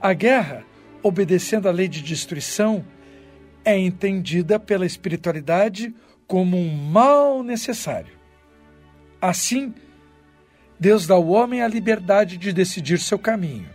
A 0.00 0.12
guerra, 0.12 0.64
obedecendo 1.02 1.68
à 1.68 1.72
lei 1.72 1.86
de 1.86 2.02
destruição, 2.02 2.84
é 3.64 3.78
entendida 3.78 4.58
pela 4.58 4.84
espiritualidade 4.84 5.94
como 6.30 6.56
um 6.56 6.76
mal 6.76 7.42
necessário. 7.42 8.16
Assim, 9.20 9.74
Deus 10.78 11.04
dá 11.04 11.16
ao 11.16 11.26
homem 11.26 11.60
a 11.60 11.66
liberdade 11.66 12.36
de 12.36 12.52
decidir 12.52 13.00
seu 13.00 13.18
caminho, 13.18 13.68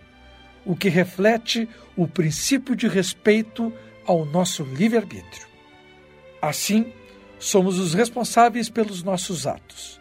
o 0.66 0.74
que 0.74 0.88
reflete 0.88 1.68
o 1.98 2.08
princípio 2.08 2.74
de 2.74 2.88
respeito 2.88 3.74
ao 4.06 4.24
nosso 4.24 4.64
livre-arbítrio. 4.64 5.46
Assim, 6.42 6.94
somos 7.38 7.78
os 7.78 7.94
responsáveis 7.94 8.70
pelos 8.70 9.04
nossos 9.04 9.46
atos. 9.46 10.00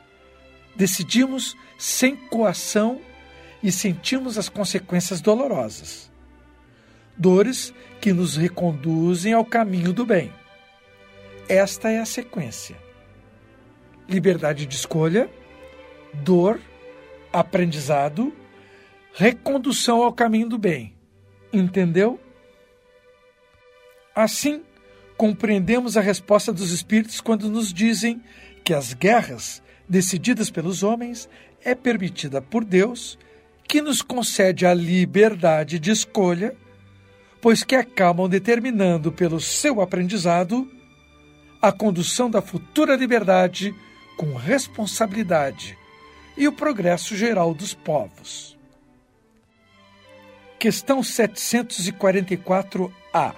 Decidimos 0.76 1.56
sem 1.76 2.14
coação 2.14 3.00
e 3.64 3.72
sentimos 3.72 4.38
as 4.38 4.48
consequências 4.48 5.20
dolorosas. 5.20 6.08
Dores 7.18 7.74
que 8.00 8.12
nos 8.12 8.36
reconduzem 8.36 9.32
ao 9.32 9.44
caminho 9.44 9.92
do 9.92 10.06
bem. 10.06 10.30
Esta 11.48 11.90
é 11.90 11.98
a 11.98 12.04
sequência: 12.04 12.76
liberdade 14.08 14.66
de 14.66 14.76
escolha, 14.76 15.30
dor, 16.12 16.60
aprendizado, 17.32 18.32
recondução 19.12 20.02
ao 20.02 20.12
caminho 20.12 20.48
do 20.48 20.58
bem. 20.58 20.94
Entendeu? 21.52 22.18
Assim, 24.14 24.62
compreendemos 25.16 25.96
a 25.96 26.00
resposta 26.00 26.52
dos 26.52 26.70
espíritos 26.70 27.20
quando 27.20 27.50
nos 27.50 27.72
dizem 27.72 28.22
que 28.64 28.72
as 28.72 28.94
guerras 28.94 29.62
decididas 29.88 30.50
pelos 30.50 30.82
homens 30.82 31.28
é 31.62 31.74
permitida 31.74 32.40
por 32.40 32.64
Deus, 32.64 33.18
que 33.68 33.82
nos 33.82 34.02
concede 34.02 34.64
a 34.66 34.72
liberdade 34.72 35.78
de 35.78 35.90
escolha, 35.90 36.56
pois 37.40 37.62
que 37.62 37.74
acabam 37.74 38.28
determinando 38.28 39.12
pelo 39.12 39.40
seu 39.40 39.80
aprendizado 39.80 40.68
a 41.66 41.72
condução 41.72 42.28
da 42.28 42.42
futura 42.42 42.94
liberdade 42.94 43.74
com 44.18 44.34
responsabilidade 44.34 45.78
e 46.36 46.46
o 46.46 46.52
progresso 46.52 47.16
geral 47.16 47.54
dos 47.54 47.72
povos. 47.72 48.54
Questão 50.58 51.00
744-A 51.00 53.34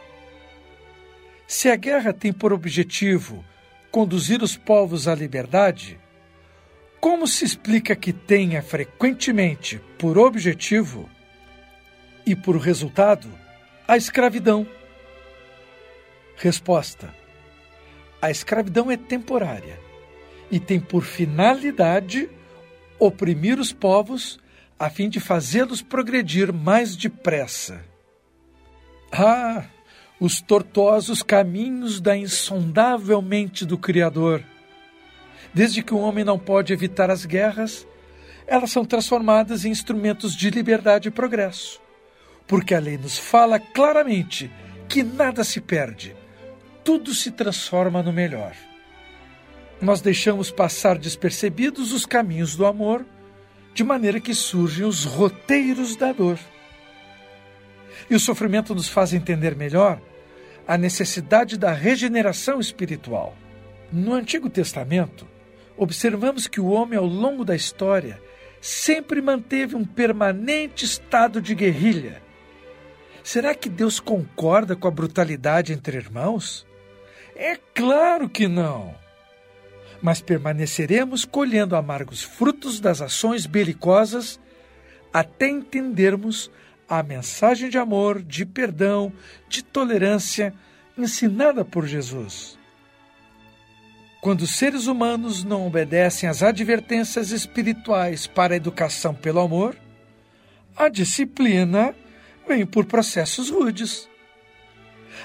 se 1.46 1.70
a 1.70 1.76
guerra 1.76 2.12
tem 2.12 2.32
por 2.32 2.52
objetivo 2.52 3.44
conduzir 3.92 4.42
os 4.42 4.56
povos 4.56 5.06
à 5.06 5.14
liberdade, 5.14 5.96
como 7.00 7.28
se 7.28 7.44
explica 7.44 7.94
que 7.94 8.12
tenha 8.12 8.60
frequentemente 8.60 9.80
por 9.96 10.18
objetivo 10.18 11.08
e 12.26 12.34
por 12.34 12.56
resultado 12.56 13.32
a 13.86 13.96
escravidão? 13.96 14.66
Resposta: 16.36 17.14
A 18.26 18.30
escravidão 18.32 18.90
é 18.90 18.96
temporária 18.96 19.78
e 20.50 20.58
tem 20.58 20.80
por 20.80 21.04
finalidade 21.04 22.28
oprimir 22.98 23.60
os 23.60 23.72
povos 23.72 24.40
a 24.76 24.90
fim 24.90 25.08
de 25.08 25.20
fazê-los 25.20 25.80
progredir 25.80 26.52
mais 26.52 26.96
depressa. 26.96 27.84
Ah, 29.12 29.66
os 30.18 30.40
tortuosos 30.40 31.22
caminhos 31.22 32.00
da 32.00 32.16
insondável 32.16 33.22
mente 33.22 33.64
do 33.64 33.78
Criador. 33.78 34.42
Desde 35.54 35.80
que 35.80 35.94
o 35.94 36.00
homem 36.00 36.24
não 36.24 36.36
pode 36.36 36.72
evitar 36.72 37.12
as 37.12 37.24
guerras, 37.24 37.86
elas 38.44 38.72
são 38.72 38.84
transformadas 38.84 39.64
em 39.64 39.70
instrumentos 39.70 40.34
de 40.34 40.50
liberdade 40.50 41.06
e 41.06 41.12
progresso. 41.12 41.80
Porque 42.44 42.74
a 42.74 42.80
lei 42.80 42.98
nos 42.98 43.16
fala 43.16 43.60
claramente 43.60 44.50
que 44.88 45.04
nada 45.04 45.44
se 45.44 45.60
perde, 45.60 46.16
tudo 46.86 47.12
se 47.12 47.32
transforma 47.32 48.00
no 48.00 48.12
melhor. 48.12 48.54
Nós 49.82 50.00
deixamos 50.00 50.52
passar 50.52 50.96
despercebidos 50.96 51.92
os 51.92 52.06
caminhos 52.06 52.54
do 52.54 52.64
amor, 52.64 53.04
de 53.74 53.82
maneira 53.82 54.20
que 54.20 54.32
surgem 54.32 54.86
os 54.86 55.04
roteiros 55.04 55.96
da 55.96 56.12
dor. 56.12 56.38
E 58.08 58.14
o 58.14 58.20
sofrimento 58.20 58.72
nos 58.72 58.88
faz 58.88 59.12
entender 59.12 59.56
melhor 59.56 60.00
a 60.64 60.78
necessidade 60.78 61.58
da 61.58 61.72
regeneração 61.72 62.60
espiritual. 62.60 63.36
No 63.92 64.14
Antigo 64.14 64.48
Testamento, 64.48 65.26
observamos 65.76 66.46
que 66.46 66.60
o 66.60 66.68
homem, 66.68 66.96
ao 66.96 67.04
longo 67.04 67.44
da 67.44 67.56
história, 67.56 68.22
sempre 68.60 69.20
manteve 69.20 69.74
um 69.74 69.84
permanente 69.84 70.84
estado 70.84 71.42
de 71.42 71.52
guerrilha. 71.52 72.22
Será 73.24 73.56
que 73.56 73.68
Deus 73.68 73.98
concorda 73.98 74.76
com 74.76 74.86
a 74.86 74.90
brutalidade 74.92 75.72
entre 75.72 75.96
irmãos? 75.96 76.64
É 77.36 77.56
claro 77.74 78.28
que 78.28 78.48
não. 78.48 78.94
Mas 80.00 80.20
permaneceremos 80.20 81.24
colhendo 81.24 81.76
amargos 81.76 82.22
frutos 82.22 82.80
das 82.80 83.02
ações 83.02 83.44
belicosas 83.44 84.40
até 85.12 85.48
entendermos 85.48 86.50
a 86.88 87.02
mensagem 87.02 87.68
de 87.68 87.78
amor, 87.78 88.22
de 88.22 88.46
perdão, 88.46 89.12
de 89.48 89.62
tolerância 89.62 90.54
ensinada 90.96 91.64
por 91.64 91.86
Jesus. 91.86 92.58
Quando 94.20 94.42
os 94.42 94.56
seres 94.56 94.86
humanos 94.86 95.44
não 95.44 95.66
obedecem 95.66 96.28
às 96.28 96.42
advertências 96.42 97.30
espirituais 97.30 98.26
para 98.26 98.54
a 98.54 98.56
educação 98.56 99.14
pelo 99.14 99.40
amor, 99.40 99.76
a 100.76 100.88
disciplina 100.88 101.94
vem 102.46 102.64
por 102.64 102.86
processos 102.86 103.50
rudes. 103.50 104.08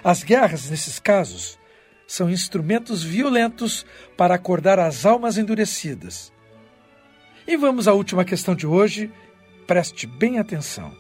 As 0.04 0.24
guerras, 0.24 0.70
nesses 0.70 1.00
casos, 1.00 1.58
são 2.12 2.30
instrumentos 2.30 3.02
violentos 3.02 3.86
para 4.18 4.36
acordar 4.36 4.78
as 4.78 5.06
almas 5.06 5.38
endurecidas. 5.38 6.30
E 7.48 7.56
vamos 7.56 7.88
à 7.88 7.94
última 7.94 8.26
questão 8.26 8.54
de 8.54 8.68
hoje, 8.68 9.10
preste 9.66 10.06
bem 10.06 10.38
atenção. 10.38 10.94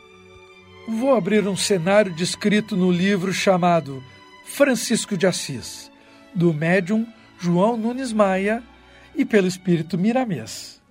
Vou 0.87 1.13
abrir 1.13 1.45
um 1.49 1.57
cenário 1.57 2.15
descrito 2.15 2.77
no 2.77 2.89
livro 2.89 3.33
chamado 3.33 4.01
Francisco 4.45 5.17
de 5.17 5.27
Assis, 5.27 5.91
do 6.33 6.53
médium 6.53 7.05
João 7.37 7.75
Nunes 7.75 8.13
Maia 8.13 8.63
e 9.13 9.25
pelo 9.25 9.47
espírito 9.47 9.97
Miramês. 9.97 10.81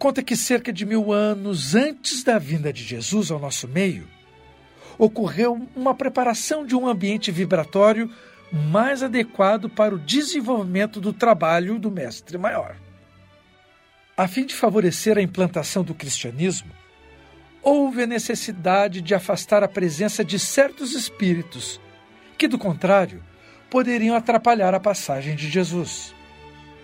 Conta 0.00 0.20
que 0.20 0.34
cerca 0.34 0.72
de 0.72 0.84
mil 0.84 1.12
anos 1.12 1.76
antes 1.76 2.24
da 2.24 2.40
vinda 2.40 2.72
de 2.72 2.82
Jesus 2.82 3.30
ao 3.30 3.38
nosso 3.38 3.68
meio, 3.68 4.08
ocorreu 4.98 5.64
uma 5.76 5.94
preparação 5.94 6.66
de 6.66 6.74
um 6.74 6.88
ambiente 6.88 7.30
vibratório 7.30 8.10
mais 8.54 9.02
adequado 9.02 9.68
para 9.68 9.92
o 9.92 9.98
desenvolvimento 9.98 11.00
do 11.00 11.12
trabalho 11.12 11.76
do 11.76 11.90
Mestre 11.90 12.38
Maior. 12.38 12.76
A 14.16 14.28
fim 14.28 14.46
de 14.46 14.54
favorecer 14.54 15.18
a 15.18 15.22
implantação 15.22 15.82
do 15.82 15.92
cristianismo, 15.92 16.70
houve 17.60 18.04
a 18.04 18.06
necessidade 18.06 19.00
de 19.00 19.12
afastar 19.12 19.64
a 19.64 19.68
presença 19.68 20.24
de 20.24 20.38
certos 20.38 20.92
espíritos 20.92 21.80
que, 22.38 22.46
do 22.46 22.56
contrário, 22.56 23.24
poderiam 23.68 24.14
atrapalhar 24.14 24.72
a 24.72 24.78
passagem 24.78 25.34
de 25.34 25.50
Jesus. 25.50 26.14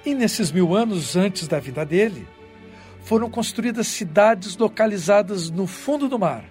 E 0.04 0.12
nesses 0.12 0.50
mil 0.50 0.74
anos 0.74 1.14
antes 1.14 1.46
da 1.46 1.60
vida 1.60 1.86
dele, 1.86 2.26
foram 3.04 3.30
construídas 3.30 3.86
cidades 3.86 4.56
localizadas 4.56 5.50
no 5.50 5.68
fundo 5.68 6.08
do 6.08 6.18
mar, 6.18 6.44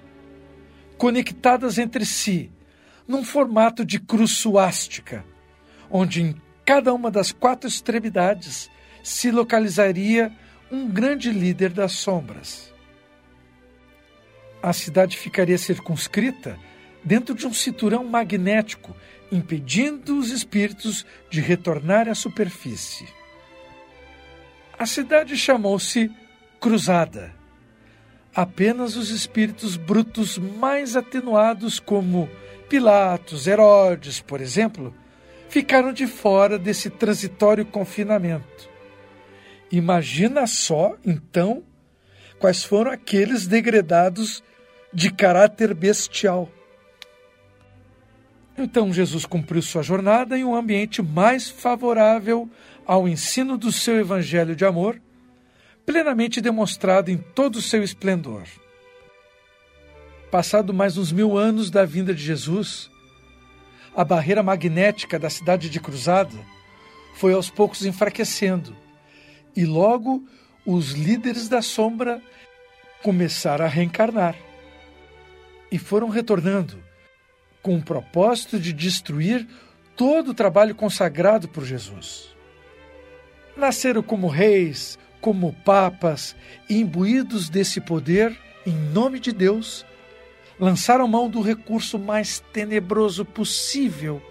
conectadas 0.97 1.77
entre 1.77 2.05
si, 2.05 2.49
num 3.09 3.23
formato 3.23 3.83
de 3.83 3.99
cruz 3.99 4.33
suástica, 4.33 5.25
onde 5.89 6.21
em 6.21 6.35
cada 6.63 6.93
uma 6.93 7.09
das 7.09 7.31
quatro 7.31 7.67
extremidades 7.67 8.69
se 9.03 9.31
localizaria 9.31 10.31
um 10.71 10.87
grande 10.87 11.31
líder 11.31 11.71
das 11.71 11.93
sombras. 11.93 12.71
A 14.61 14.71
cidade 14.71 15.17
ficaria 15.17 15.57
circunscrita 15.57 16.59
dentro 17.03 17.33
de 17.33 17.47
um 17.47 17.53
cinturão 17.53 18.03
magnético 18.03 18.95
impedindo 19.31 20.19
os 20.19 20.29
espíritos 20.29 21.03
de 21.31 21.41
retornar 21.41 22.07
à 22.07 22.13
superfície. 22.13 23.07
A 24.77 24.85
cidade 24.85 25.35
chamou-se 25.35 26.11
Cruzada. 26.59 27.33
Apenas 28.35 28.95
os 28.95 29.09
espíritos 29.09 29.75
brutos 29.77 30.37
mais 30.37 30.95
atenuados, 30.95 31.79
como 31.79 32.29
Pilatos, 32.69 33.47
Herodes, 33.47 34.21
por 34.21 34.39
exemplo, 34.39 34.93
ficaram 35.49 35.91
de 35.91 36.05
fora 36.05 36.59
desse 36.59 36.89
transitório 36.89 37.65
confinamento. 37.65 38.69
Imagina 39.71 40.45
só, 40.45 40.95
então, 41.03 41.63
quais 42.37 42.63
foram 42.63 42.91
aqueles 42.91 43.47
degredados 43.47 44.43
de 44.93 45.11
caráter 45.11 45.73
bestial. 45.73 46.49
Então 48.57 48.93
Jesus 48.93 49.25
cumpriu 49.25 49.61
sua 49.61 49.81
jornada 49.81 50.37
em 50.37 50.43
um 50.43 50.55
ambiente 50.55 51.01
mais 51.01 51.49
favorável 51.49 52.49
ao 52.85 53.07
ensino 53.07 53.57
do 53.57 53.71
seu 53.71 53.99
evangelho 53.99 54.55
de 54.55 54.65
amor, 54.65 55.01
plenamente 55.85 56.39
demonstrado 56.41 57.09
em 57.09 57.17
todo 57.17 57.55
o 57.55 57.61
seu 57.61 57.83
esplendor. 57.83 58.43
Passado 60.31 60.71
mais 60.71 60.95
uns 60.95 61.11
mil 61.11 61.39
anos 61.39 61.71
da 61.71 61.83
vinda 61.85 62.13
de 62.13 62.23
Jesus, 62.23 62.91
a 63.95 64.05
barreira 64.05 64.43
magnética 64.43 65.17
da 65.17 65.27
cidade 65.27 65.71
de 65.71 65.79
Cruzada 65.79 66.37
foi 67.15 67.33
aos 67.33 67.49
poucos 67.49 67.83
enfraquecendo, 67.83 68.77
e 69.55 69.65
logo 69.65 70.23
os 70.63 70.91
líderes 70.91 71.49
da 71.49 71.63
sombra 71.63 72.21
começaram 73.01 73.65
a 73.65 73.67
reencarnar. 73.67 74.35
E 75.71 75.79
foram 75.79 76.09
retornando 76.09 76.77
com 77.63 77.77
o 77.77 77.81
propósito 77.83 78.59
de 78.59 78.71
destruir 78.71 79.47
todo 79.95 80.29
o 80.29 80.35
trabalho 80.35 80.75
consagrado 80.75 81.47
por 81.47 81.65
Jesus. 81.65 82.35
Nasceram 83.57 84.03
como 84.03 84.27
reis, 84.27 84.99
como 85.19 85.53
papas, 85.65 86.35
imbuídos 86.69 87.49
desse 87.49 87.81
poder, 87.81 88.39
em 88.63 88.73
nome 88.73 89.19
de 89.19 89.31
Deus, 89.31 89.85
lançaram 90.59 91.07
mão 91.07 91.29
do 91.29 91.41
recurso 91.41 91.97
mais 91.97 92.43
tenebroso 92.51 93.23
possível, 93.23 94.21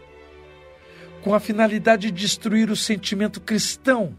com 1.23 1.35
a 1.35 1.41
finalidade 1.41 2.11
de 2.11 2.21
destruir 2.21 2.71
o 2.71 2.77
sentimento 2.77 3.41
cristão, 3.41 4.15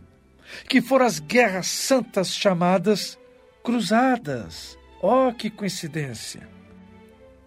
que 0.68 0.82
foram 0.82 1.06
as 1.06 1.20
guerras 1.20 1.68
santas 1.68 2.34
chamadas 2.34 3.18
cruzadas. 3.64 4.78
Oh, 5.02 5.32
que 5.32 5.50
coincidência! 5.50 6.48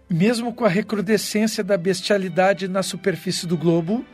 Mesmo 0.09 0.53
com 0.53 0.65
a 0.65 0.69
recrudescência 0.69 1.63
da 1.63 1.77
bestialidade 1.77 2.67
na 2.67 2.83
superfície 2.83 3.45
do 3.45 3.57
globo, 3.57 4.05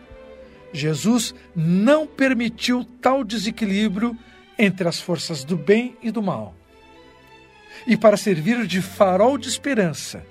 Jesus 0.72 1.34
não 1.56 2.08
permitiu 2.08 2.84
tal 3.02 3.24
desequilíbrio 3.24 4.18
entre 4.58 4.88
as 4.88 5.00
forças 5.00 5.44
do 5.44 5.58
bem 5.58 5.98
e 6.02 6.12
do 6.12 6.22
mal. 6.22 6.56
E 7.88 7.96
para 7.96 8.18
servir 8.18 8.66
de 8.66 8.82
farol 8.82 9.38
de 9.38 9.48
esperança, 9.48 10.24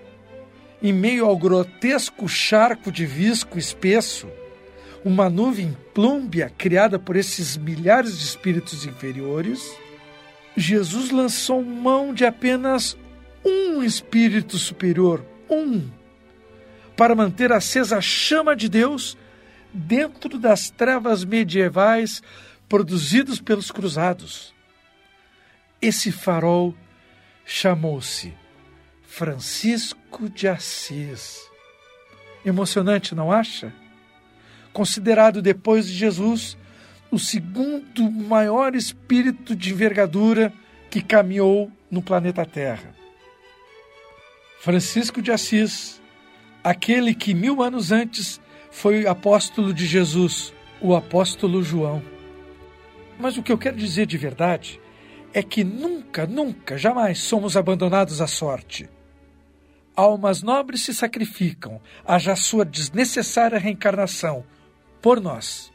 em 0.82 0.92
meio 0.92 1.26
ao 1.26 1.36
grotesco 1.36 2.28
charco 2.28 2.92
de 2.92 3.04
visco 3.04 3.58
espesso, 3.58 4.28
uma 5.04 5.28
nuvem 5.28 5.76
plúmbia 5.94 6.52
criada 6.56 6.98
por 6.98 7.16
esses 7.16 7.56
milhares 7.56 8.18
de 8.18 8.24
espíritos 8.24 8.84
inferiores, 8.84 9.60
Jesus 10.56 11.10
lançou 11.10 11.62
mão 11.62 12.12
de 12.12 12.24
apenas 12.24 12.96
um 13.44 13.82
espírito 13.82 14.58
superior, 14.58 15.24
um 15.48 15.88
para 16.96 17.14
manter 17.14 17.52
acesa 17.52 17.98
a 17.98 18.00
chama 18.00 18.56
de 18.56 18.68
Deus 18.68 19.16
dentro 19.72 20.36
das 20.36 20.68
trevas 20.68 21.24
medievais 21.24 22.20
produzidos 22.68 23.40
pelos 23.40 23.70
cruzados. 23.70 24.52
Esse 25.80 26.10
farol 26.10 26.74
chamou-se 27.44 28.34
Francisco 29.10 30.28
de 30.28 30.46
Assis. 30.46 31.50
Emocionante, 32.44 33.14
não 33.16 33.32
acha? 33.32 33.72
Considerado 34.72 35.42
depois 35.42 35.88
de 35.88 35.94
Jesus 35.94 36.56
o 37.10 37.18
segundo 37.18 38.08
maior 38.10 38.76
espírito 38.76 39.56
de 39.56 39.72
envergadura 39.72 40.52
que 40.88 41.02
caminhou 41.02 41.72
no 41.90 42.00
planeta 42.00 42.44
Terra. 42.44 42.94
Francisco 44.60 45.20
de 45.20 45.32
Assis, 45.32 46.00
aquele 46.62 47.12
que 47.14 47.34
mil 47.34 47.60
anos 47.62 47.90
antes 47.90 48.40
foi 48.70 49.06
apóstolo 49.06 49.72
de 49.74 49.86
Jesus, 49.86 50.52
o 50.80 50.94
apóstolo 50.94 51.62
João. 51.62 52.02
Mas 53.18 53.36
o 53.36 53.42
que 53.42 53.50
eu 53.50 53.58
quero 53.58 53.76
dizer 53.76 54.06
de 54.06 54.18
verdade 54.18 54.78
é 55.32 55.42
que 55.42 55.64
nunca, 55.64 56.26
nunca, 56.26 56.76
jamais 56.76 57.18
somos 57.18 57.56
abandonados 57.56 58.20
à 58.20 58.26
sorte. 58.26 58.88
Almas 59.98 60.44
nobres 60.44 60.82
se 60.82 60.94
sacrificam, 60.94 61.80
haja 62.06 62.36
sua 62.36 62.64
desnecessária 62.64 63.58
reencarnação, 63.58 64.44
por 65.02 65.20
nós. 65.20 65.72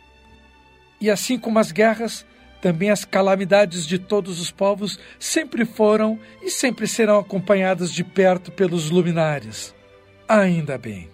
E 1.01 1.11
assim 1.11 1.37
como 1.37 1.59
as 1.59 1.73
guerras, 1.73 2.25
também 2.61 2.89
as 2.89 3.03
calamidades 3.03 3.85
de 3.85 3.99
todos 3.99 4.39
os 4.39 4.49
povos 4.49 4.97
sempre 5.19 5.65
foram 5.65 6.17
e 6.41 6.49
sempre 6.49 6.87
serão 6.87 7.19
acompanhadas 7.19 7.91
de 7.91 8.01
perto 8.01 8.49
pelos 8.49 8.89
luminares. 8.89 9.75
Ainda 10.25 10.77
bem. 10.77 11.09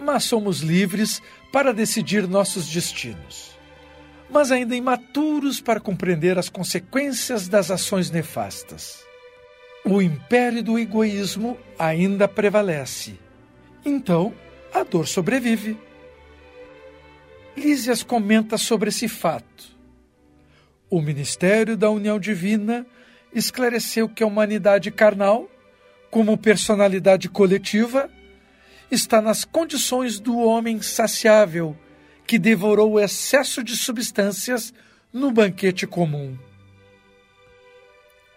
mas 0.00 0.24
somos 0.24 0.62
livres 0.62 1.22
para 1.52 1.72
decidir 1.72 2.26
nossos 2.26 2.66
destinos. 2.66 3.56
Mas 4.28 4.50
ainda 4.50 4.74
imaturos 4.74 5.60
para 5.60 5.78
compreender 5.78 6.36
as 6.36 6.48
consequências 6.48 7.46
das 7.46 7.70
ações 7.70 8.10
nefastas. 8.10 9.08
O 9.84 10.02
império 10.02 10.62
do 10.62 10.78
egoísmo 10.78 11.58
ainda 11.78 12.28
prevalece. 12.28 13.18
Então, 13.84 14.34
a 14.72 14.82
dor 14.84 15.06
sobrevive. 15.06 15.78
Lísias 17.56 18.02
comenta 18.02 18.56
sobre 18.56 18.90
esse 18.90 19.08
fato. 19.08 19.76
O 20.88 21.00
ministério 21.00 21.76
da 21.76 21.90
união 21.90 22.18
divina 22.18 22.86
esclareceu 23.32 24.08
que 24.08 24.22
a 24.22 24.26
humanidade 24.26 24.90
carnal, 24.90 25.48
como 26.10 26.36
personalidade 26.36 27.28
coletiva, 27.28 28.10
está 28.90 29.20
nas 29.20 29.44
condições 29.44 30.18
do 30.18 30.38
homem 30.38 30.82
saciável 30.82 31.76
que 32.26 32.38
devorou 32.38 32.92
o 32.92 33.00
excesso 33.00 33.62
de 33.62 33.76
substâncias 33.76 34.74
no 35.12 35.30
banquete 35.30 35.86
comum. 35.86 36.36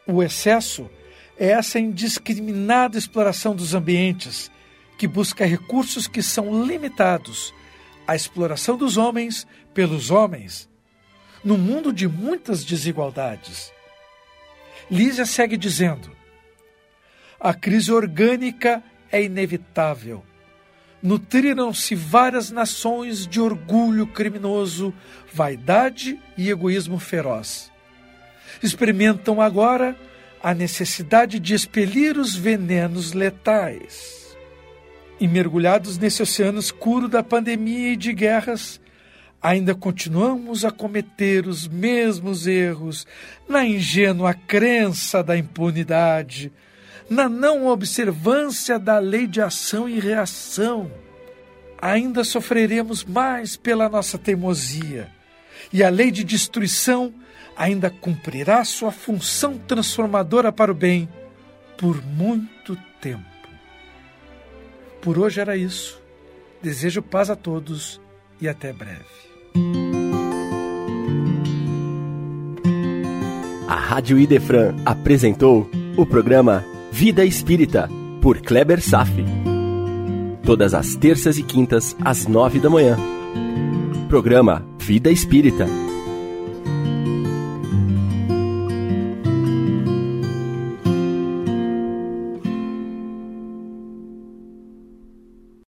O 0.06 0.21
excesso 0.21 0.89
é 1.38 1.50
essa 1.50 1.80
indiscriminada 1.80 2.98
exploração 2.98 3.56
dos 3.56 3.74
ambientes 3.74 4.52
que 4.98 5.08
busca 5.08 5.46
recursos 5.46 6.08
que 6.08 6.22
são 6.22 6.65
limitados 6.65 7.54
à 8.08 8.15
exploração 8.15 8.78
dos 8.78 8.98
homens 8.98 9.48
pelos 9.74 10.12
homens, 10.12 10.69
num 11.43 11.58
mundo 11.58 11.91
de 11.91 12.08
muitas 12.08 12.63
desigualdades. 12.63 13.72
Lísia 14.89 15.26
segue 15.26 15.58
dizendo: 15.58 16.12
a 17.39 17.54
crise 17.54 17.91
orgânica 17.91 18.84
é 19.12 19.24
inevitável. 19.24 20.24
Nutriram-se 21.02 21.96
várias 21.96 22.50
nações 22.50 23.28
de 23.28 23.41
orgulho 23.41 24.08
criminoso, 24.08 24.93
vaidade 25.34 26.17
e 26.38 26.50
egoísmo 26.50 26.98
feroz. 26.98 27.69
Experimentam 28.62 29.41
agora 29.41 29.98
a 30.43 30.53
necessidade 30.53 31.39
de 31.39 31.53
expelir 31.53 32.17
os 32.17 32.36
venenos 32.36 33.13
letais. 33.13 34.38
E 35.17 35.25
mergulhados 35.25 35.97
nesse 35.97 36.21
oceano 36.21 36.60
escuro 36.60 37.08
da 37.08 37.23
pandemia 37.23 37.93
e 37.93 37.95
de 37.95 38.12
guerras, 38.12 38.82
ainda 39.41 39.73
continuamos 39.73 40.65
a 40.65 40.71
cometer 40.71 41.47
os 41.47 41.65
mesmos 41.65 42.45
erros 42.45 43.08
na 43.47 43.65
ingênua 43.65 44.34
crença 44.34 45.23
da 45.23 45.38
impunidade, 45.38 46.51
na 47.10 47.29
não 47.29 47.67
observância 47.67 48.77
da 48.77 48.99
lei 48.99 49.27
de 49.27 49.39
ação 49.39 49.88
e 49.88 49.97
reação. 49.97 50.91
Ainda 51.82 52.25
sofreremos 52.25 53.06
mais 53.06 53.56
pela 53.56 53.88
nossa 53.88 54.17
teimosia, 54.17 55.10
e 55.71 55.82
a 55.82 55.89
lei 55.89 56.12
de 56.12 56.25
destruição 56.25 57.13
ainda 57.56 57.89
cumprirá 57.89 58.63
sua 58.63 58.92
função 58.92 59.58
transformadora 59.58 60.52
para 60.52 60.72
o 60.72 60.76
bem 60.76 61.08
por 61.78 62.04
muito 62.04 62.78
tempo. 63.02 63.24
Por 65.02 65.20
hoje 65.20 65.42
era 65.42 65.58
isso. 65.58 66.02
Desejo 66.62 67.02
paz 67.02 67.30
a 67.30 67.36
todos 67.36 68.00
e 68.39 68.48
até 68.48 68.72
breve. 68.72 69.04
A 73.68 73.76
Rádio 73.76 74.18
Idefran 74.18 74.76
apresentou 74.86 75.70
o 75.98 76.06
programa 76.06 76.63
Vida 76.92 77.26
Espírita, 77.26 77.89
por 78.22 78.39
Kleber 78.42 78.82
Safi. 78.82 79.26
Todas 80.46 80.74
as 80.74 80.96
terças 80.96 81.38
e 81.38 81.44
quintas, 81.44 81.96
às 82.04 82.26
nove 82.26 82.60
da 82.60 82.70
manhã. 82.70 82.98
Programa 84.08 84.66
Vida 84.80 85.12
Espírita 85.12 85.66